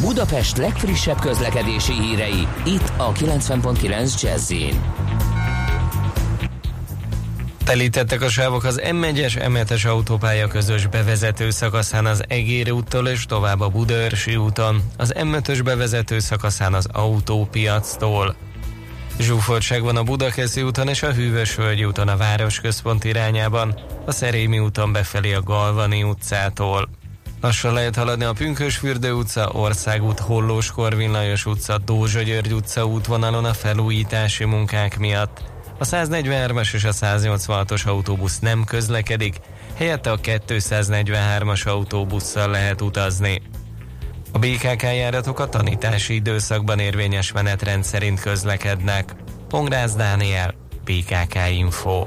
[0.00, 4.52] Budapest legfrissebb közlekedési hírei, itt a 90.9 jazz
[7.70, 13.60] Telítettek a sávok az M1-es, M7-es autópálya közös bevezető szakaszán az Egér úttól és tovább
[13.60, 18.34] a Budaörsi úton, az M5-ös bevezető szakaszán az autópiactól.
[19.20, 24.92] Zsúfoltság van a Budakeszi úton és a Hűvösvölgyi úton a városközpont irányában, a Szerémi úton
[24.92, 26.88] befelé a Galvani utcától.
[27.40, 33.44] Lassan lehet haladni a Pünkösfürdő utca, Országút, Hollós Korvin Lajos utca, Dózsa György utca útvonalon
[33.44, 35.58] a felújítási munkák miatt.
[35.80, 39.36] A 143-as és a 186-os autóbusz nem közlekedik,
[39.76, 43.42] helyette a 243-as autóbusszal lehet utazni.
[44.32, 49.14] A BKK járatok a tanítási időszakban érvényes menetrend szerint közlekednek.
[49.48, 52.06] Pongrász Dániel, BKK Info.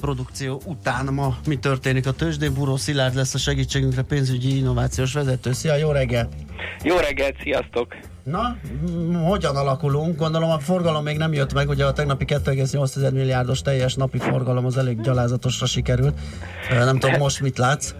[0.00, 2.54] produkció után ma mi történik a tőzsdén.
[2.54, 5.52] Buró Szilárd lesz a segítségünkre pénzügyi innovációs vezető.
[5.52, 6.32] Szia, jó reggelt!
[6.82, 7.96] Jó reggelt, sziasztok!
[8.22, 8.56] Na,
[9.24, 10.16] hogyan alakulunk?
[10.16, 14.64] Gondolom a forgalom még nem jött meg, ugye a tegnapi 2,8 milliárdos teljes napi forgalom
[14.64, 16.20] az elég gyalázatosra sikerült.
[16.70, 17.94] Nem tudom, most mit látsz?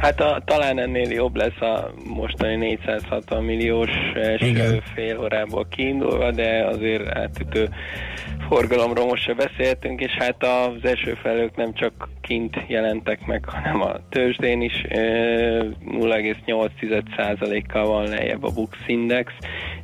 [0.00, 6.66] Hát a, talán ennél jobb lesz a mostani 460 milliós első fél órából kiindulva, de
[6.66, 7.68] azért átütő
[8.48, 13.80] forgalomról most se beszéltünk, és hát az első felők nem csak kint jelentek meg, hanem
[13.80, 19.32] a tőzsdén is 0,8%-kal van lejjebb a Bux Index,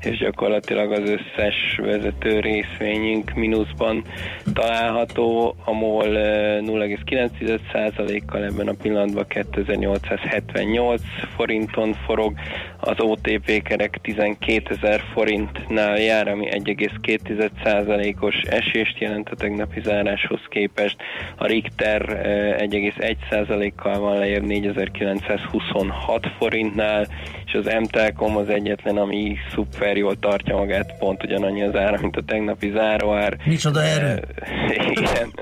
[0.04, 4.04] és gyakorlatilag az összes vezető részvényünk mínuszban
[4.52, 11.02] található, a MOL 0,9%-kal ebben a pillanatban 2878
[11.36, 12.34] forinton forog,
[12.80, 20.96] az OTP kerek 12 ezer forintnál jár, ami 1,2%-os esést jelent a tegnapi záráshoz képest.
[21.36, 22.02] A Richter
[22.58, 27.06] 1,1%-kal van lejjebb 4926 forintnál,
[27.54, 32.16] és az M-Telkom az egyetlen, ami szuper jól tartja magát, pont ugyanannyi az ára, mint
[32.16, 33.36] a tegnapi záróár.
[33.44, 34.24] Micsoda erő!
[34.96, 35.32] Igen,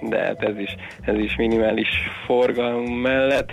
[0.00, 1.88] de hát ez is, ez is minimális
[2.26, 3.50] forgalom mellett.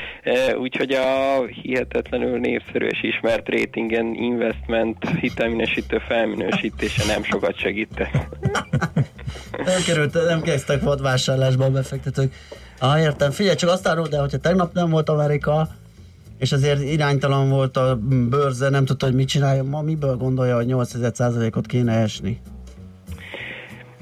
[0.60, 8.14] Úgyhogy a hihetetlenül népszerű és ismert ratingen investment hitelminősítő felminősítése nem sokat segített.
[9.66, 12.34] nem került, nem kezdtek vadvásárlásban befektetők.
[12.80, 13.32] Ah, értem.
[13.32, 15.68] Figyelj, csak azt árul, de hogyha tegnap nem volt Amerika,
[16.38, 20.67] és azért iránytalan volt a bőrze, nem tudta, hogy mit csinálja, ma miből gondolja, hogy
[20.69, 22.41] 8%-ot kéne esni?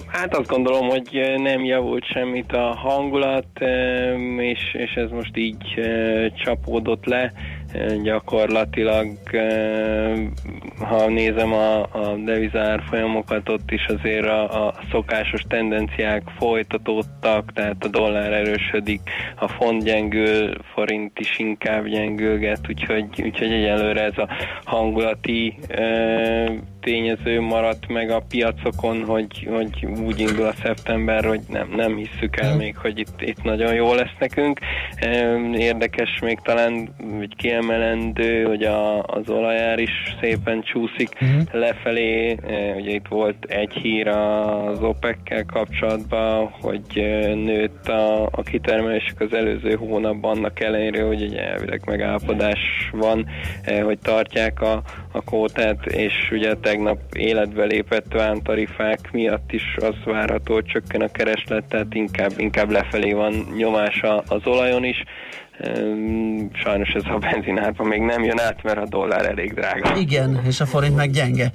[0.08, 3.48] Hát azt gondolom, hogy nem javult semmit a hangulat,
[4.38, 5.64] és, és ez most így
[6.44, 7.34] csapódott le
[8.02, 9.08] gyakorlatilag,
[10.80, 17.84] ha nézem a, a devizár folyamokat, ott is azért a, a szokásos tendenciák folytatódtak, tehát
[17.84, 19.02] a dollár erősödik,
[19.36, 24.30] a font gyengül, forint is inkább gyengülget, úgyhogy, úgyhogy egyelőre ez a
[24.64, 25.58] hangulati
[26.84, 32.38] tényező maradt meg a piacokon, hogy, hogy úgy indul a szeptember, hogy nem, nem hisszük
[32.40, 34.60] el még, hogy itt, itt nagyon jó lesz nekünk.
[35.54, 41.42] Érdekes még talán, hogy kiemelendő, hogy a, az olajár is szépen csúszik uh-huh.
[41.52, 42.38] lefelé.
[42.76, 46.82] Ugye itt volt egy hír az OPEC-kel kapcsolatban, hogy
[47.36, 52.60] nőtt a, a kitermelésük az előző hónapban, annak ellenére, hogy egy elvileg megállapodás
[52.92, 53.28] van,
[53.84, 59.96] hogy tartják a, a kótát, és ugye te tegnap életbe lépett vámtarifák miatt is az
[60.06, 65.04] várható, hogy csökken a kereslet, tehát inkább, inkább lefelé van nyomása az olajon is.
[66.54, 69.98] Sajnos ez a benzinárban még nem jön át, mert a dollár elég drága.
[69.98, 71.52] Igen, és a forint meg gyenge.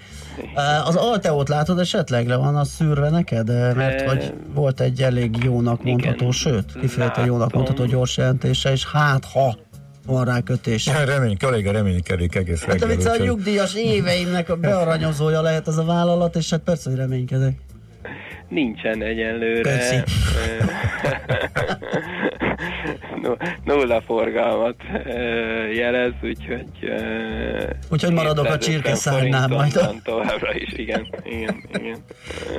[0.84, 2.26] Az Alteót látod esetleg?
[2.26, 3.76] Le van az szűrve neked?
[3.76, 8.86] Mert hogy volt egy elég jónak mondható, Igen, sőt, kifejezetten jónak mondható gyors jelentése, és
[8.92, 9.56] hát ha
[10.08, 10.86] van rá kötés.
[11.04, 13.12] Remény, kolléga reménykedik egész hát, reggel.
[13.12, 17.54] Hát a nyugdíjas éveimnek a bearanyozója lehet ez a vállalat, és hát persze, hogy reménykedek.
[18.48, 19.80] Nincsen egyenlőre.
[23.64, 24.76] Nulla forgalmat
[25.74, 26.68] jelez, úgyhogy...
[27.88, 29.80] Úgyhogy maradok a csirkeszárnál majd.
[30.04, 31.98] Továbbra is, igen, igen, igen.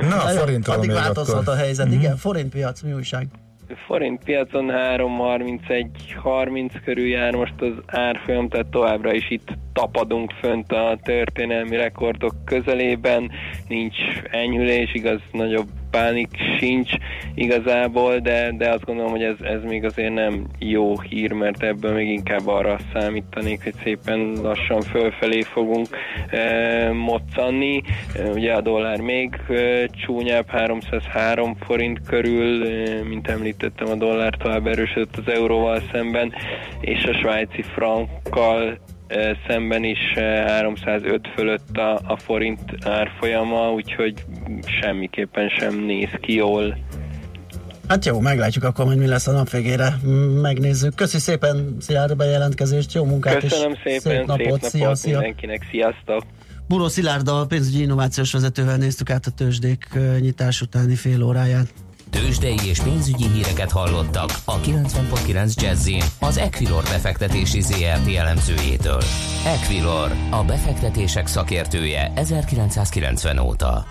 [0.09, 1.53] Na, a forinttal Addig változhat akkor.
[1.53, 1.99] a helyzet, mm-hmm.
[1.99, 2.17] igen.
[2.17, 3.27] Forintpiac, mi újság?
[3.75, 10.99] Forint piacon 3.31-30 körül jár most az árfolyam, tehát továbbra is itt tapadunk fönt a
[11.03, 13.31] történelmi rekordok közelében,
[13.67, 13.97] nincs
[14.31, 16.91] enyhülés, igaz, nagyobb pánik sincs
[17.35, 21.93] igazából, de, de azt gondolom, hogy ez, ez még azért nem jó hír, mert ebből
[21.93, 25.87] még inkább arra számítanék, hogy szépen lassan fölfelé fogunk
[26.29, 27.81] e, moccanni.
[28.15, 34.33] E, ugye a dollár még e, csúnyább, 303 forint körül, e, mint említettem, a dollár
[34.33, 36.33] tovább erősödött az euróval szemben,
[36.81, 38.79] és a svájci frankkal
[39.47, 44.25] szemben is 305 fölött a, a forint árfolyama, úgyhogy
[44.81, 46.77] semmiképpen sem néz ki jól.
[47.87, 49.93] Hát jó, meglátjuk akkor, hogy mi lesz a nap végére.
[50.41, 50.95] Megnézzük.
[50.95, 55.19] Köszi szépen Szilárd bejelentkezést, jó munkát Köszönöm és szépen, szép napot, szép napot szia, szia.
[55.19, 56.23] mindenkinek, sziasztok!
[56.67, 59.87] Buró Szilárd a pénzügyi innovációs vezetővel néztük át a tőzsdék
[60.19, 61.73] nyitás utáni fél óráját.
[62.09, 69.01] Tőzsdei és pénzügyi híreket hallottak a 90.9 jazz az Equilor befektetési ZRT elemzőjétől.
[69.45, 73.85] Equilor, a befektetések szakértője 1990 óta.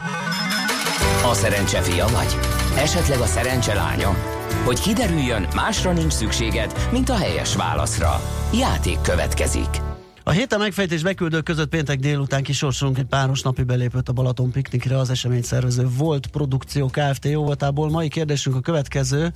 [1.30, 2.36] A szerencse fia vagy?
[2.76, 4.16] Esetleg a szerencse lánya?
[4.64, 8.20] Hogy kiderüljön, másra nincs szükséged, mint a helyes válaszra.
[8.52, 9.87] Játék következik.
[10.28, 14.98] A héten megfejtés beküldők között péntek délután kisorsolunk egy páros napi belépőt a Balaton piknikre
[14.98, 17.24] az esemény szervező Volt Produkció Kft.
[17.24, 17.90] jóvatából.
[17.90, 19.32] Mai kérdésünk a következő.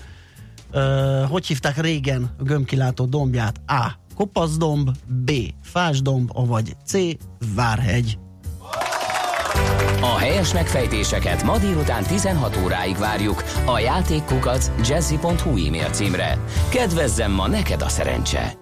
[0.72, 3.60] Uh, hogy hívták régen a gömbkilátó dombját?
[3.66, 3.90] A.
[4.14, 5.30] Kopaszdomb, B.
[5.62, 6.94] Fásdomb, vagy C.
[7.54, 8.18] Várhegy.
[10.00, 16.38] A helyes megfejtéseket ma délután 16 óráig várjuk a játékkukac jazzy.hu e-mail címre.
[16.70, 18.60] Kedvezzem ma neked a szerencse!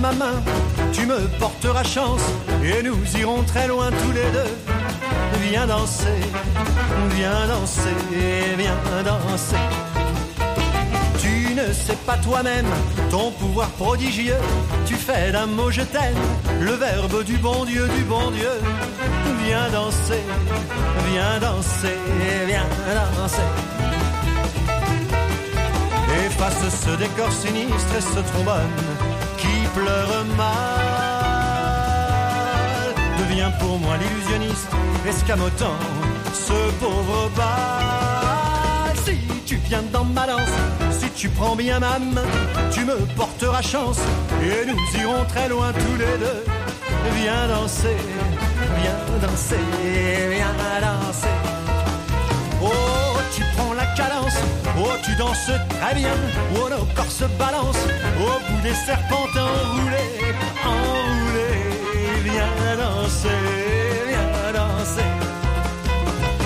[0.00, 0.42] Ma main,
[0.92, 2.20] tu me porteras chance
[2.62, 4.52] et nous irons très loin tous les deux.
[5.48, 6.20] Viens danser,
[7.10, 7.98] viens danser,
[8.58, 9.56] viens danser.
[11.20, 12.66] Tu ne sais pas toi-même
[13.10, 14.40] ton pouvoir prodigieux.
[14.86, 16.24] Tu fais d'un mot je t'aime
[16.60, 18.54] le verbe du bon Dieu, du bon Dieu.
[19.44, 20.24] Viens danser,
[21.10, 21.98] viens danser,
[22.46, 22.68] viens
[23.18, 23.50] danser.
[26.26, 29.15] Efface ce décor sinistre et ce trombone
[29.76, 30.56] pleure mal.
[33.18, 34.70] Deviens pour moi l'illusionniste,
[35.06, 35.78] escamotant
[36.32, 38.94] ce pauvre bal.
[39.04, 40.56] Si tu viens dans ma danse,
[40.98, 42.30] si tu prends bien ma main,
[42.72, 44.00] tu me porteras chance
[44.42, 46.42] et nous irons très loin tous les deux.
[47.18, 48.00] Viens danser,
[48.80, 49.66] viens danser,
[50.34, 51.38] viens danser.
[52.62, 53.65] Oh, tu prends
[54.78, 56.14] oh, tu danses très bien,
[56.54, 57.86] oh, nos corps se balancent,
[58.18, 62.22] au bout des serpents enroulés, enroulés.
[62.24, 63.28] viens danser,
[64.08, 65.12] viens danser.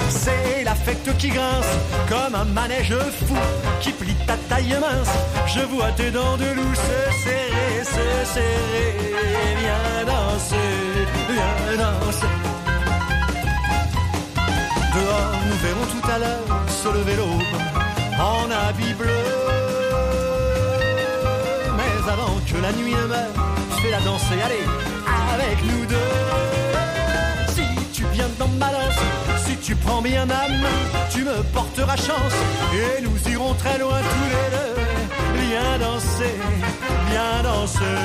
[0.09, 1.73] C'est l'affect qui grince
[2.09, 2.95] comme un manège
[3.27, 3.37] fou
[3.81, 5.15] qui plie ta taille mince.
[5.47, 9.15] Je vois tes dents de loup se serrer, se serrer.
[9.61, 12.40] Viens danser, viens danser.
[15.49, 17.57] Nous verrons tout à l'heure se lever l'aube
[18.19, 19.23] en habit bleu.
[21.77, 23.37] Mais avant que la nuit ne meure,
[23.81, 24.67] fais la danser, allez,
[25.35, 26.13] avec nous deux.
[27.55, 29.01] Si tu viens dans ma danse,
[29.47, 30.81] si tu prends bien ma main,
[31.11, 32.37] tu me porteras chance
[32.75, 34.75] et nous irons très loin tous les deux.
[35.49, 36.37] Viens danser,
[37.11, 37.99] viens danser,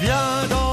[0.00, 0.65] viens danser.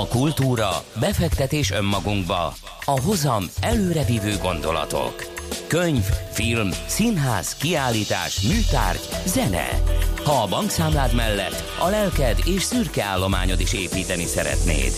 [0.00, 5.14] A kultúra, befektetés önmagunkba, a hozam előrevívő gondolatok.
[5.66, 9.68] Könyv, film, színház, kiállítás, műtárgy, zene.
[10.24, 14.92] Ha a bankszámlád mellett a lelked és szürke állományod is építeni szeretnéd.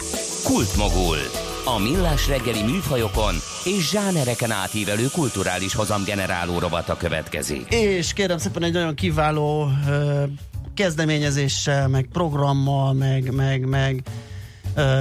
[0.45, 1.19] Kultmogul.
[1.65, 7.73] A millás reggeli műfajokon és zsánereken átívelő kulturális hozamgeneráló rovata következik.
[7.73, 10.23] És kérem szépen egy nagyon kiváló ö,
[10.75, 14.03] kezdeményezéssel, meg programmal, meg, meg, meg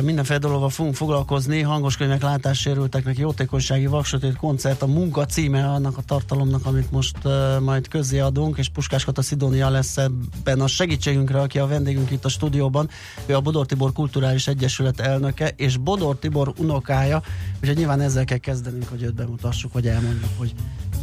[0.01, 6.01] mindenféle dologgal fogunk foglalkozni, hangos könyvek látássérülteknek jótékonysági vaksötét koncert, a munka címe annak a
[6.01, 11.41] tartalomnak, amit most uh, majd közzé adunk, és Puskás Kata Szidónia lesz ebben a segítségünkre,
[11.41, 12.89] aki a vendégünk itt a stúdióban.
[13.25, 17.21] Ő a Bodor Tibor Kulturális Egyesület elnöke, és Bodor Tibor unokája,
[17.61, 20.53] úgyhogy nyilván ezzel kell kezdenünk, hogy őt bemutassuk, hogy elmondjuk, hogy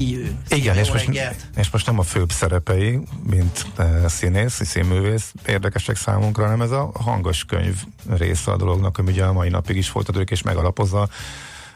[0.01, 0.37] ki ő.
[0.49, 1.09] Igen, és most,
[1.57, 6.91] és most nem a főbb szerepei, mint uh, színész, színművész érdekesek számunkra, hanem ez a
[6.95, 11.09] hangos könyv része a dolognak, ami ugye a mai napig is folytatódik és megalapozza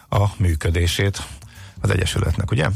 [0.08, 1.22] a működését
[1.80, 2.68] az Egyesületnek, ugye?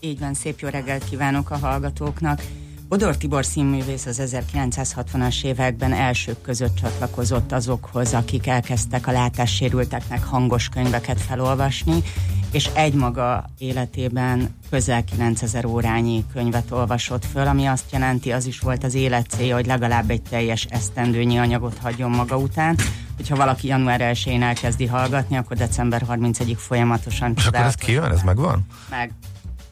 [0.00, 2.42] Így van, szép jó reggelt kívánok a hallgatóknak.
[2.88, 10.68] Bodor Tibor színművész az 1960-as években elsők között csatlakozott azokhoz, akik elkezdtek a látássérülteknek hangos
[10.68, 12.02] könyveket felolvasni,
[12.50, 18.84] és egymaga életében közel 9000 órányi könyvet olvasott föl, ami azt jelenti, az is volt
[18.84, 22.76] az élet célja, hogy legalább egy teljes esztendőnyi anyagot hagyjon maga után.
[23.16, 28.22] Hogyha valaki január 1-én elkezdi hallgatni, akkor december 31-ig folyamatosan És akkor ez kijön, ez
[28.22, 28.66] megvan?
[28.90, 29.12] Meg.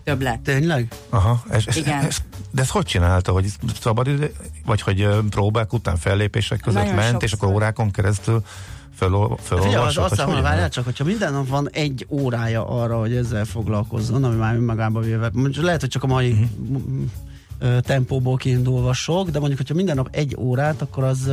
[0.05, 0.41] Többlet.
[0.41, 0.89] Tényleg?
[1.09, 1.43] Aha.
[1.57, 2.05] És, és, Igen.
[2.05, 2.19] És,
[2.51, 3.47] de ezt hogy csinálta, hogy
[3.81, 4.33] szabad idő,
[4.65, 7.29] vagy hogy próbák után fellépések között Nagyon ment, sokszor.
[7.29, 8.45] és akkor órákon keresztül
[8.97, 10.11] föl, fölolvasott?
[10.11, 14.37] azt hogy várjál csak, hogyha minden nap van egy órája arra, hogy ezzel foglalkozzon, ami
[14.37, 17.81] már önmagában véve, mondjuk lehet, hogy csak a mai uh-huh.
[17.81, 21.31] tempóból kiindulva sok, de mondjuk, hogyha minden nap egy órát, akkor az,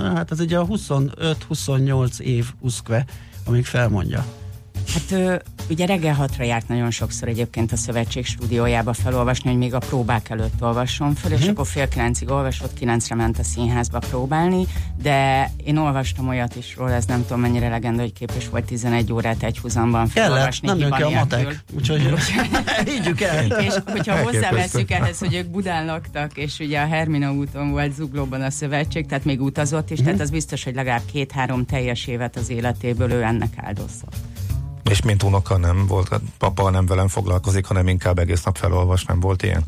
[0.00, 3.04] hát ez ugye a 25-28 év uszkve,
[3.44, 4.24] amíg felmondja.
[4.86, 5.36] Hát ö,
[5.70, 10.30] ugye reggel hatra járt nagyon sokszor egyébként a szövetség stúdiójába felolvasni, hogy még a próbák
[10.30, 14.66] előtt olvasson föl, és akkor fél kilencig olvasott, kilencre ment a színházba próbálni,
[15.02, 19.12] de én olvastam olyat is róla, ez nem tudom mennyire legenda, hogy képes volt 11
[19.12, 20.68] órát egy húzamban Kellett, felolvasni.
[20.68, 22.14] nem jön ki a matek, úgyhogy
[22.90, 23.44] higgyük el.
[23.46, 28.42] És hogyha hozzáveszünk ehhez, hogy ők Budán laktak, és ugye a Hermina úton volt Zuglóban
[28.42, 32.50] a szövetség, tehát még utazott is, tehát az biztos, hogy legalább két-három teljes évet az
[32.50, 34.31] életéből ő ennek áldozott.
[34.90, 39.04] És mint unoka nem volt, hát papa nem velem foglalkozik, hanem inkább egész nap felolvas,
[39.04, 39.64] nem volt ilyen?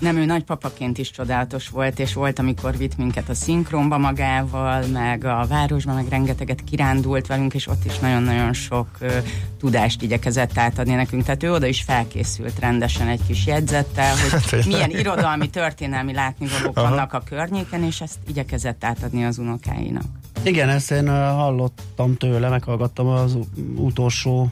[0.00, 5.24] Nem, ő nagypapaként is csodálatos volt, és volt, amikor vitt minket a szinkronba magával, meg
[5.24, 9.18] a városba, meg rengeteget kirándult velünk, és ott is nagyon-nagyon sok ö,
[9.58, 11.24] tudást igyekezett átadni nekünk.
[11.24, 17.12] Tehát ő oda is felkészült rendesen egy kis jegyzettel, hogy milyen irodalmi, történelmi látnivalók vannak
[17.12, 20.04] a környéken, és ezt igyekezett átadni az unokáinak.
[20.42, 23.38] Igen, ezt én hallottam tőle, meghallgattam az
[23.76, 24.50] utolsó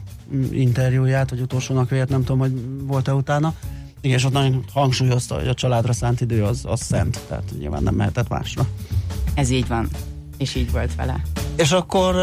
[0.51, 2.51] interjúját, vagy utolsónak vélt, nem tudom, hogy
[2.83, 3.53] volt-e utána.
[4.01, 7.83] Igen, és ott nagyon hangsúlyozta, hogy a családra szánt idő az, az szent, tehát nyilván
[7.83, 8.67] nem mehetett másra.
[9.33, 9.89] Ez így van.
[10.37, 11.21] És így volt vele.
[11.59, 12.15] És akkor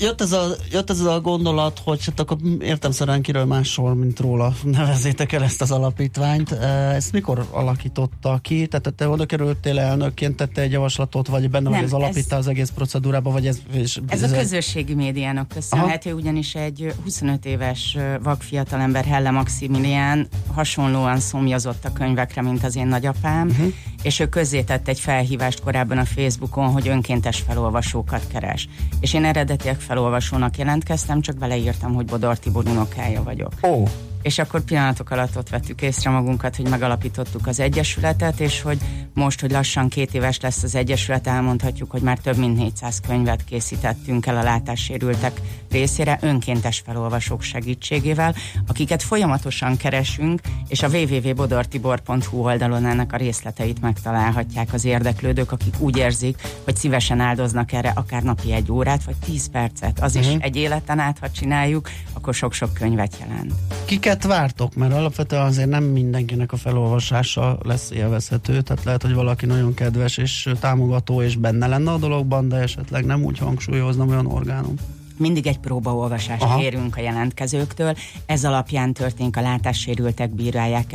[0.00, 4.20] jött ez, a, jött ez a gondolat, hogy hát akkor értem szerint kiről másról, mint
[4.20, 6.52] róla nevezétek el ezt az alapítványt.
[6.52, 8.66] Ezt mikor alakította ki?
[8.66, 12.48] Tehát te oda kerültél elnökként, tette egy javaslatot, vagy benne vagy az alapítta ez- az
[12.48, 13.58] egész procedúrába, vagy ez...
[13.72, 21.20] És, Ez a közösségi médiának köszönhető, ugyanis egy 25 éves vak fiatalember Helle Maximilián hasonlóan
[21.20, 23.72] szomjazott a könyvekre, mint az én nagyapám, uh-huh.
[24.02, 28.67] és ő közzétett egy felhívást korábban a Facebookon, hogy önkéntes felolvasókat keres.
[29.00, 33.52] És én eredetileg felolvasónak jelentkeztem, csak beleírtam, hogy Bodor Tibor unokája vagyok.
[33.62, 33.82] Ó,
[34.28, 38.78] és akkor pillanatok alatt ott vettük észre magunkat, hogy megalapítottuk az Egyesületet, és hogy
[39.14, 43.44] most, hogy lassan két éves lesz az Egyesület, elmondhatjuk, hogy már több mint 400 könyvet
[43.44, 48.34] készítettünk el a látássérültek részére önkéntes felolvasók segítségével,
[48.66, 55.96] akiket folyamatosan keresünk, és a www.bodortibor.hu oldalon ennek a részleteit megtalálhatják az érdeklődők, akik úgy
[55.96, 60.00] érzik, hogy szívesen áldoznak erre akár napi egy órát, vagy tíz percet.
[60.00, 60.30] Az uh-huh.
[60.30, 60.44] is mhm.
[60.44, 63.52] egy életen át, ha csináljuk, akkor sok-sok könyvet jelent.
[63.84, 64.74] Kiket vártok?
[64.74, 70.16] Mert alapvetően azért nem mindenkinek a felolvasása lesz élvezhető, tehát lehet, hogy valaki nagyon kedves
[70.16, 74.74] és támogató és benne lenne a dologban, de esetleg nem úgy hangsúlyozna olyan orgánum
[75.18, 76.58] mindig egy próbaolvasást Aha.
[76.58, 77.94] kérünk a jelentkezőktől.
[78.26, 80.92] Ez alapján történik a látássérültek bírálják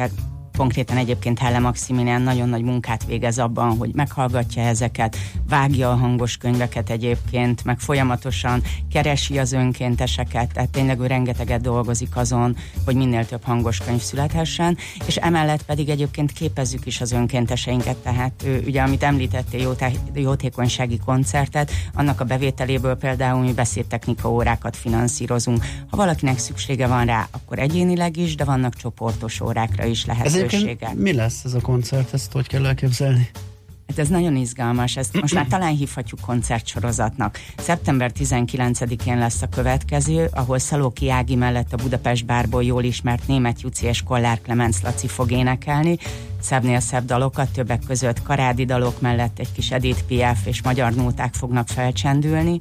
[0.57, 5.17] Konkrétan egyébként Helle Maximilian nagyon nagy munkát végez abban, hogy meghallgatja ezeket,
[5.49, 12.15] vágja a hangos könyveket egyébként, meg folyamatosan keresi az önkénteseket, tehát tényleg ő rengeteget dolgozik
[12.15, 17.97] azon, hogy minél több hangos könyv születhessen, és emellett pedig egyébként képezzük is az önkénteseinket,
[17.97, 24.77] tehát ő, ugye amit említettél, jóté- jótékonysági koncertet, annak a bevételéből például mi beszédtechnika órákat
[24.77, 25.65] finanszírozunk.
[25.89, 30.25] Ha valakinek szüksége van rá, akkor egyénileg is, de vannak csoportos órákra is lehet.
[30.25, 30.95] Ez lehetőséget.
[30.95, 33.29] Mi lesz ez a koncert, ezt hogy kell elképzelni?
[33.87, 37.39] Hát ez nagyon izgalmas, ezt most már talán hívhatjuk koncertsorozatnak.
[37.57, 43.61] Szeptember 19-én lesz a következő, ahol Szalóki Ági mellett a Budapest bárból jól ismert német
[43.61, 45.97] Juci és Kollár Klemenc Laci fog énekelni,
[46.41, 51.33] szebbnél szebb dalokat, többek között karádi dalok mellett egy kis Edith Piaf és magyar nóták
[51.33, 52.59] fognak felcsendülni,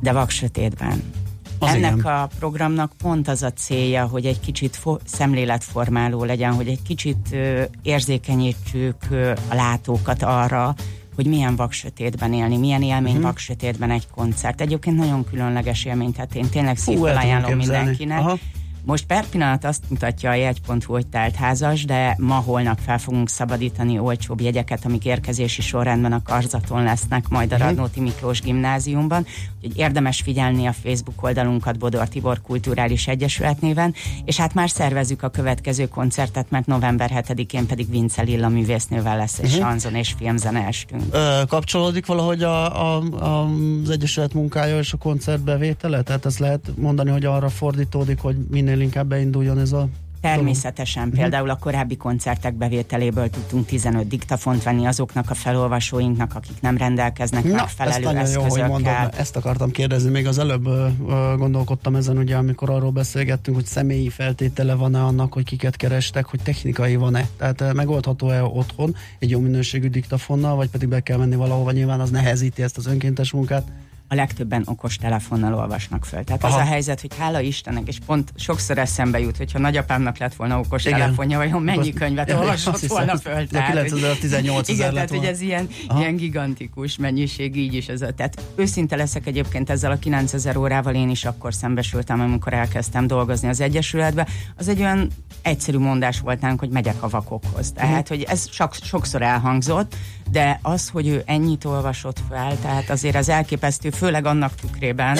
[0.00, 1.21] de vak sötétben.
[1.62, 2.12] Az Ennek igen.
[2.12, 7.28] a programnak pont az a célja, hogy egy kicsit fo- szemléletformáló legyen, hogy egy kicsit
[7.32, 10.74] ö, érzékenyítsük ö, a látókat arra,
[11.14, 13.22] hogy milyen vaksötétben élni, milyen élmény hmm.
[13.22, 14.60] vaksötétben egy koncert.
[14.60, 18.18] Egyébként nagyon különleges élmény, tehát én tényleg szívvel ajánlom mindenkinek.
[18.18, 18.38] Aha
[18.84, 23.98] most per pillanat azt mutatja a jegy.hu, hogy telt házas, de ma-holnap fel fogunk szabadítani
[23.98, 27.64] olcsóbb jegyeket, amik érkezési sorrendben a karzaton lesznek, majd a mhm.
[27.64, 29.26] Radnóti Miklós gimnáziumban.
[29.62, 33.94] Úgyhogy érdemes figyelni a Facebook oldalunkat Bodor Tibor Kulturális Egyesület néven,
[34.24, 39.38] és hát már szervezzük a következő koncertet, mert november 7-én pedig Vince Lilla művésznővel lesz
[39.38, 39.60] egy uh-huh.
[39.60, 41.02] sanzon és filmzene estünk.
[41.10, 43.48] Ö, kapcsolódik valahogy a, a, a,
[43.82, 46.02] az Egyesület munkája és a koncertbevétele?
[46.02, 49.88] Tehát ezt lehet mondani, hogy arra fordítódik, hogy minél inkább beinduljon ez a
[50.22, 51.02] Természetesen.
[51.02, 51.18] Dolog.
[51.18, 57.44] Például a korábbi koncertek bevételéből tudtunk 15 diktafont venni azoknak a felolvasóinknak, akik nem rendelkeznek
[57.44, 58.56] Na, megfelelő ezt eszközökkel.
[58.58, 60.10] Jó, hogy mondod, ezt akartam kérdezni.
[60.10, 65.32] Még az előbb uh, gondolkodtam ezen, ugye, amikor arról beszélgettünk, hogy személyi feltétele van-e annak,
[65.32, 67.28] hogy kiket kerestek, hogy technikai van-e.
[67.36, 72.00] Tehát uh, megoldható-e otthon egy jó minőségű diktafonnal, vagy pedig be kell menni valahova, nyilván
[72.00, 73.64] az nehezíti ezt az önkéntes munkát
[74.12, 76.24] a legtöbben okos telefonnal olvasnak föl.
[76.24, 76.54] Tehát Aha.
[76.54, 80.58] az a helyzet, hogy hála Istennek, és pont sokszor eszembe jut, hogyha nagyapámnak lett volna
[80.58, 80.98] okos igen.
[80.98, 83.46] telefonja, vajon mennyi Azt, könyvet igen, olvasott volna föl.
[83.46, 87.88] Tehát, 9018 Igen, tehát hogy ez ilyen, ilyen gigantikus mennyiség így is.
[87.88, 92.52] Ez a, tehát őszinte leszek egyébként ezzel a 9000 órával én is akkor szembesültem, amikor
[92.52, 94.26] elkezdtem dolgozni az Egyesületbe.
[94.56, 95.10] Az egy olyan
[95.42, 97.72] egyszerű mondás volt nálunk, hogy megyek a vakokhoz.
[97.72, 99.96] Tehát, hogy ez sok, sokszor elhangzott,
[100.32, 105.18] de az, hogy ő ennyit olvasott fel, tehát azért az elképesztő, főleg annak tükrében,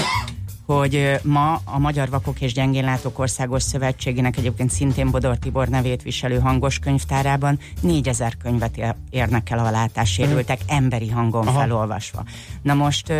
[0.66, 6.38] hogy ma a Magyar Vakok és Gyengénlátók Országos Szövetségének egyébként szintén Bodor Tibor nevét viselő
[6.38, 11.60] hangos könyvtárában 4000 könyvet érnek el a látássérültek emberi hangon Aha.
[11.60, 12.24] felolvasva.
[12.62, 13.12] Na most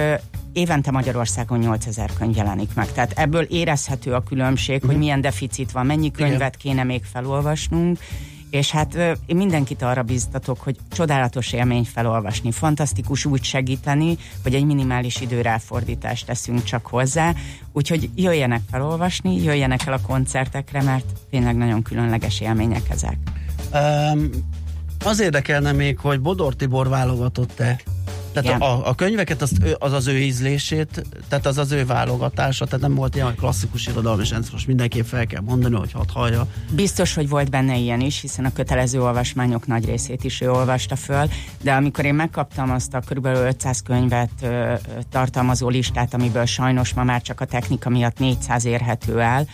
[0.53, 4.99] évente Magyarországon 8000 könyv jelenik meg, tehát ebből érezhető a különbség, hogy mhm.
[4.99, 7.99] milyen deficit van, mennyi könyvet kéne még felolvasnunk,
[8.53, 8.94] és hát
[9.26, 16.26] én mindenkit arra biztatok, hogy csodálatos élmény felolvasni, fantasztikus úgy segíteni, hogy egy minimális időráfordítást
[16.26, 17.34] teszünk csak hozzá,
[17.72, 23.16] úgyhogy jöjjenek felolvasni, jöjjenek el a koncertekre, mert tényleg nagyon különleges élmények ezek.
[23.72, 24.30] Um,
[25.05, 27.80] az érdekelne még, hogy Bodor Tibor válogatott-e
[28.32, 32.80] tehát a, a könyveket az, az az ő ízlését, tehát az az ő válogatása, tehát
[32.80, 36.46] nem volt ilyen klasszikus irodalmi, és most mindenképp fel kell mondani, hogy hadd hallja.
[36.70, 40.96] Biztos, hogy volt benne ilyen is, hiszen a kötelező olvasmányok nagy részét is ő olvasta
[40.96, 41.28] föl,
[41.62, 43.26] de amikor én megkaptam azt a kb.
[43.26, 44.74] 500 könyvet ö,
[45.10, 49.46] tartalmazó listát, amiből sajnos ma már csak a technika miatt 400 érhető el,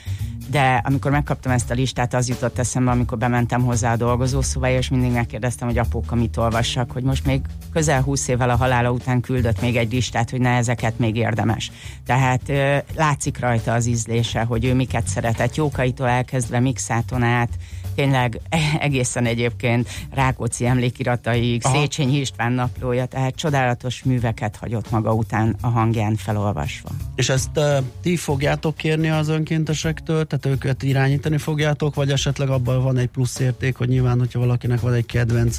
[0.51, 4.89] de amikor megkaptam ezt a listát, az jutott eszembe, amikor bementem hozzá a dolgozószobája, és
[4.89, 7.41] mindig megkérdeztem, hogy apóka mit olvassak, hogy most még
[7.73, 11.71] közel 20 évvel a halála után küldött még egy listát, hogy ne ezeket még érdemes.
[12.07, 12.53] Tehát
[12.97, 17.51] látszik rajta az ízlése, hogy ő miket szeretett, Jókaitól elkezdve Mixáton át,
[17.99, 18.41] tényleg
[18.89, 21.79] egészen egyébként Rákóczi emlékirataig, Aha.
[21.79, 26.89] Széchenyi István naplója, tehát csodálatos műveket hagyott maga után a hangján felolvasva.
[27.15, 32.83] És ezt uh, ti fogjátok kérni az önkéntesektől, tehát őket irányítani fogjátok, vagy esetleg abban
[32.83, 35.59] van egy plusz érték, hogy nyilván, hogyha valakinek van egy kedvenc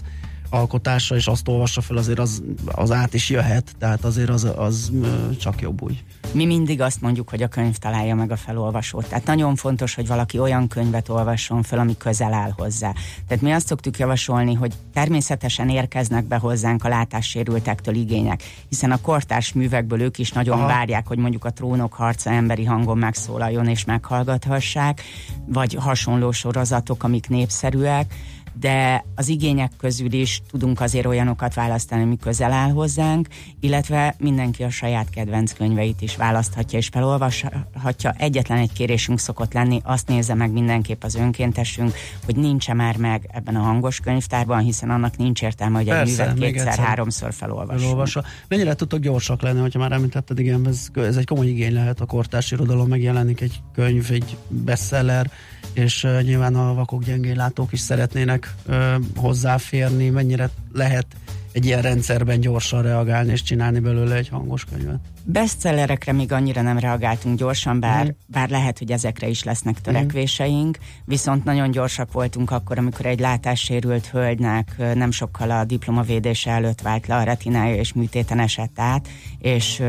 [0.50, 4.92] alkotása, és azt olvassa fel, azért az, az át is jöhet, tehát azért az, az
[5.40, 6.04] csak jobb úgy.
[6.32, 9.08] Mi mindig azt mondjuk, hogy a könyv találja meg a felolvasót.
[9.08, 12.94] Tehát nagyon fontos, hogy valaki olyan könyvet olvasson fel, ami közel áll hozzá.
[13.28, 19.02] Tehát mi azt szoktuk javasolni, hogy természetesen érkeznek be hozzánk a látássérültektől igények, hiszen a
[19.02, 20.68] kortárs művekből ők is nagyon Aha.
[20.68, 25.02] várják, hogy mondjuk a trónok harca emberi hangon megszólaljon és meghallgathassák,
[25.46, 28.14] vagy hasonló sorozatok, amik népszerűek
[28.54, 33.28] de az igények közül is tudunk azért olyanokat választani, ami közel áll hozzánk,
[33.60, 38.14] illetve mindenki a saját kedvenc könyveit is választhatja és felolvashatja.
[38.18, 41.94] Egyetlen egy kérésünk szokott lenni, azt nézze meg mindenképp az önkéntesünk,
[42.26, 46.34] hogy nincs már meg ebben a hangos könyvtárban, hiszen annak nincs értelme, hogy egy művet
[46.34, 48.24] kétszer-háromszor felolvassa.
[48.48, 52.06] Mennyire tudtok gyorsak lenni, hogyha már említetted, igen, ez, ez egy komoly igény lehet a
[52.06, 55.32] kortárs irodalom, megjelenik egy könyv, egy bestseller,
[55.74, 61.06] és uh, nyilván a vakok gyengén látók is szeretnének uh, hozzáférni, mennyire lehet
[61.52, 65.00] egy ilyen rendszerben gyorsan reagálni és csinálni belőle egy hangos könyvet.
[65.24, 68.10] Bestsellerekre még annyira nem reagáltunk gyorsan, bár, mm.
[68.26, 69.84] bár lehet, hogy ezekre is lesznek mhm.
[69.84, 76.82] törekvéseink, viszont nagyon gyorsak voltunk akkor, amikor egy látássérült hölgynek nem sokkal a diplomavédése előtt
[76.82, 79.08] vált le a retinája és műtéten esett át,
[79.40, 79.82] és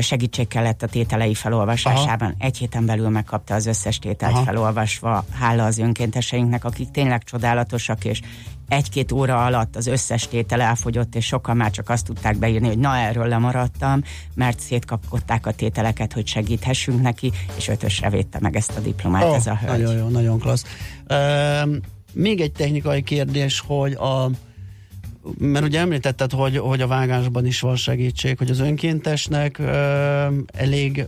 [0.00, 2.28] segítség kellett a tételei felolvasásában.
[2.28, 2.46] Aha.
[2.46, 4.42] Egy héten belül megkapta az összes tételt Aha.
[4.42, 8.20] felolvasva, hála az önkénteseinknek, akik tényleg csodálatosak, és
[8.68, 12.78] egy-két óra alatt az összes tétel elfogyott, és sokan már csak azt tudták beírni, hogy
[12.78, 14.02] na erről lemaradtam,
[14.34, 19.34] mert szétkapkodták a tételeket, hogy segíthessünk neki, és ötösre védte meg ezt a diplomát oh,
[19.34, 19.82] ez a hölgy.
[19.82, 20.64] Nagyon jó, nagyon klassz.
[21.08, 21.76] Uh,
[22.12, 24.30] még egy technikai kérdés, hogy a
[25.38, 29.64] mert ugye említetted, hogy, hogy a vágásban is van segítség, hogy az önkéntesnek ö,
[30.46, 31.06] elég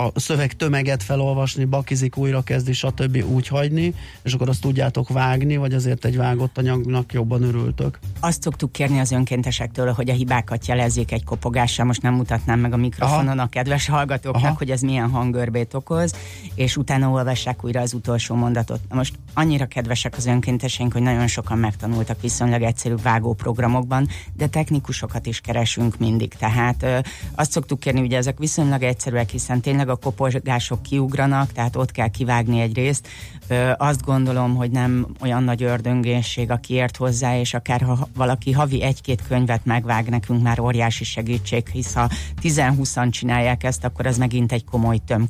[0.00, 3.24] a szöveg tömeget felolvasni, bakizik, újra kezdi, stb.
[3.28, 7.98] úgy hagyni, és akkor azt tudjátok vágni, vagy azért egy vágott anyagnak jobban örültök?
[8.20, 12.72] Azt szoktuk kérni az önkéntesektől, hogy a hibákat jelezzék egy kopogással, most nem mutatnám meg
[12.72, 13.42] a mikrofonon Aha.
[13.42, 14.54] a kedves hallgatóknak, Aha.
[14.58, 16.14] hogy ez milyen hangörbét okoz,
[16.54, 18.80] és utána olvassák újra az utolsó mondatot.
[18.88, 25.40] Most annyira kedvesek az önkénteseink, hogy nagyon sokan megtanultak viszonylag egyszerű vágóprogramokban, de technikusokat is
[25.40, 26.34] keresünk mindig.
[26.34, 26.98] Tehát ö,
[27.34, 32.08] azt szoktuk kérni, hogy ezek viszonylag egyszerűek, hiszen tényleg a kopogások kiugranak, tehát ott kell
[32.08, 33.08] kivágni egy részt.
[33.48, 38.52] Ö, azt gondolom, hogy nem olyan nagy ördöngészség, aki ért hozzá, és akár ha valaki
[38.52, 42.08] havi egy-két könyvet megvág, nekünk már óriási segítség, hisz ha
[42.42, 45.28] 10-20-an csinálják ezt, akkor ez megint egy komoly töm,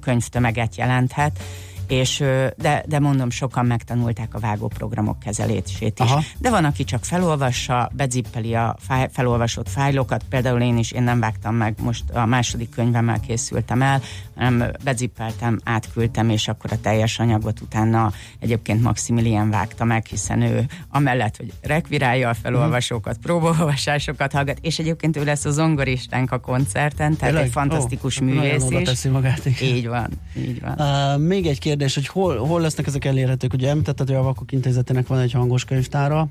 [0.00, 1.40] könyvtömeget jelenthet
[1.92, 2.24] és
[2.56, 6.10] de, de mondom, sokan megtanulták a vágóprogramok kezelését is.
[6.10, 6.22] Aha.
[6.38, 11.20] De van, aki csak felolvassa, bezippeli a fáj, felolvasott fájlokat, például én is, én nem
[11.20, 14.02] vágtam meg, most a második könyvemmel készültem el,
[14.34, 20.64] hanem bezippeltem, átküldtem, és akkor a teljes anyagot utána egyébként Maximilian vágta meg, hiszen ő
[20.88, 23.20] amellett, hogy rekvirálja a felolvasókat, mm.
[23.22, 27.44] próbaolvasásokat hallgat, és egyébként ő lesz a zongoristánk a koncerten, tehát Tényleg?
[27.44, 28.60] egy fantasztikus oh, művész is.
[28.62, 28.92] Magát,
[29.60, 30.74] Így van, így van.
[30.78, 33.52] Uh, még egy kérdés, hogy hol, hol lesznek ezek elérhetők?
[33.52, 36.28] Ugye említetted, hogy a Vakok Intézetének van egy hangos könyvtára,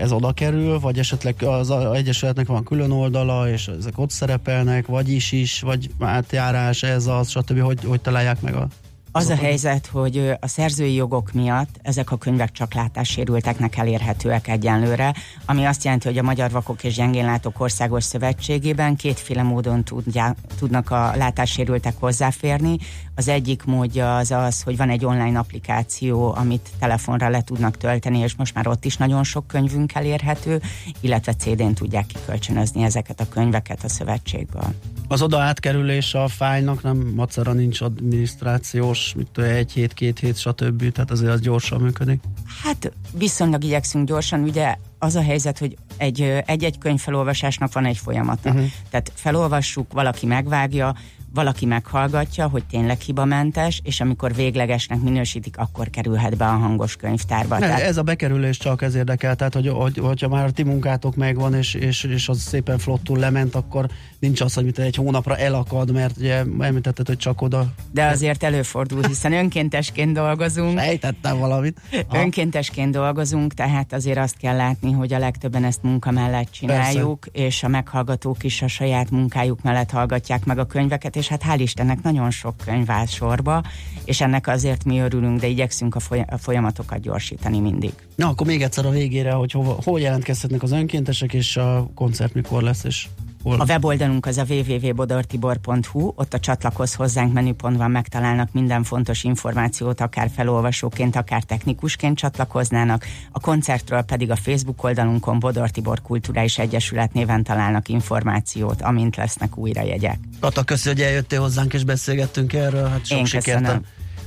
[0.00, 5.32] ez oda kerül, vagy esetleg az Egyesületnek van külön oldala, és ezek ott szerepelnek, vagyis
[5.32, 7.60] is, vagy átjárás, ez az, stb.
[7.60, 8.68] Hogy, hogy találják meg a
[9.12, 15.14] az a helyzet, hogy a szerzői jogok miatt ezek a könyvek csak látássérülteknek elérhetőek egyenlőre,
[15.46, 20.90] ami azt jelenti, hogy a Magyar Vakok és Gyengénlátók Országos Szövetségében kétféle módon tudja, tudnak
[20.90, 22.76] a látássérültek hozzáférni.
[23.14, 28.18] Az egyik módja az az, hogy van egy online applikáció, amit telefonra le tudnak tölteni,
[28.18, 30.60] és most már ott is nagyon sok könyvünk elérhető,
[31.00, 34.74] illetve CD-n tudják kikölcsönözni ezeket a könyveket a szövetségből.
[35.08, 40.92] Az oda átkerülés a fájnak nem macera nincs adminisztrációs, mit egy hét, két hét, stb.
[40.92, 42.20] Tehát azért az gyorsan működik.
[42.62, 47.98] Hát viszonylag igyekszünk gyorsan, ugye az a helyzet, hogy egy, egy-egy könyv felolvasásnak van egy
[47.98, 48.50] folyamata.
[48.50, 48.66] Uh-huh.
[48.90, 50.94] Tehát felolvassuk, valaki megvágja,
[51.38, 57.58] valaki meghallgatja, hogy tényleg hibamentes, és amikor véglegesnek minősítik, akkor kerülhet be a hangos könyvtárba.
[57.58, 57.80] Ne, tehát...
[57.80, 61.54] Ez a bekerülés csak ez érdekel, tehát hogy, hogy, hogyha már a ti munkátok megvan,
[61.54, 63.86] és, és, és az szépen flottul lement, akkor
[64.18, 67.66] nincs az, hogy egy hónapra elakad, mert ugye említetted, hogy csak oda.
[67.90, 70.78] De azért előfordul, hiszen önkéntesként dolgozunk.
[70.78, 71.80] Sejtettem valamit.
[72.08, 72.18] Ha.
[72.22, 77.46] Önkéntesként dolgozunk, tehát azért azt kell látni, hogy a legtöbben ezt munka mellett csináljuk, Persze.
[77.46, 81.54] és a meghallgatók is a saját munkájuk mellett hallgatják meg a könyveket, és és hát
[81.54, 83.62] hál' Istennek nagyon sok könyv áll sorba,
[84.04, 87.92] és ennek azért mi örülünk, de igyekszünk a, foly- a folyamatokat gyorsítani mindig.
[88.14, 92.34] Na, akkor még egyszer a végére, hogy hova, hol jelentkezhetnek az önkéntesek, és a koncert
[92.34, 93.08] mikor lesz, és
[93.42, 93.60] Hol?
[93.60, 100.30] A weboldalunk az a www.bodortibor.hu, ott a csatlakoz hozzánk menüpontban megtalálnak minden fontos információt, akár
[100.34, 103.06] felolvasóként, akár technikusként csatlakoznának.
[103.32, 109.56] A koncertről pedig a Facebook oldalunkon Bodor Tibor Kulturális Egyesület néven találnak információt, amint lesznek
[109.56, 110.18] újra jegyek.
[110.40, 112.88] Kata, köszi, hogy eljöttél hozzánk és beszélgettünk erről.
[112.88, 113.80] Hát sok Én sikert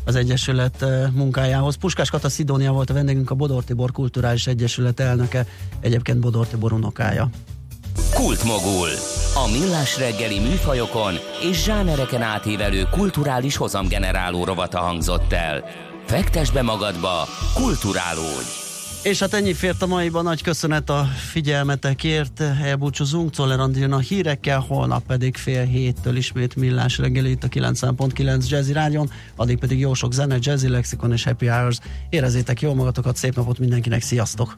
[0.05, 1.75] az Egyesület eh, munkájához.
[1.75, 5.45] Puskás Kata Szidónia volt a vendégünk, a Bodor Tibor Kulturális Egyesület elnöke,
[5.79, 7.29] egyébként Bodor Tibor unokája.
[8.25, 8.89] Kultmogul.
[9.33, 11.13] A millás reggeli műfajokon
[11.49, 15.63] és zsánereken átívelő kulturális hozamgeneráló rovata hangzott el.
[16.05, 18.47] Fektes be magadba, kulturálódj!
[19.03, 23.59] És hát ennyi fért a maiban, nagy köszönet a figyelmetekért, elbúcsúzunk, Czoller
[23.91, 29.57] a hírekkel, holnap pedig fél héttől ismét millás reggeli itt a 90.9 Jazzy Rádion, addig
[29.57, 31.77] pedig jó sok zene, Jazzy Lexikon és Happy Hours.
[32.09, 34.57] Érezzétek jól magatokat, szép napot mindenkinek, sziasztok!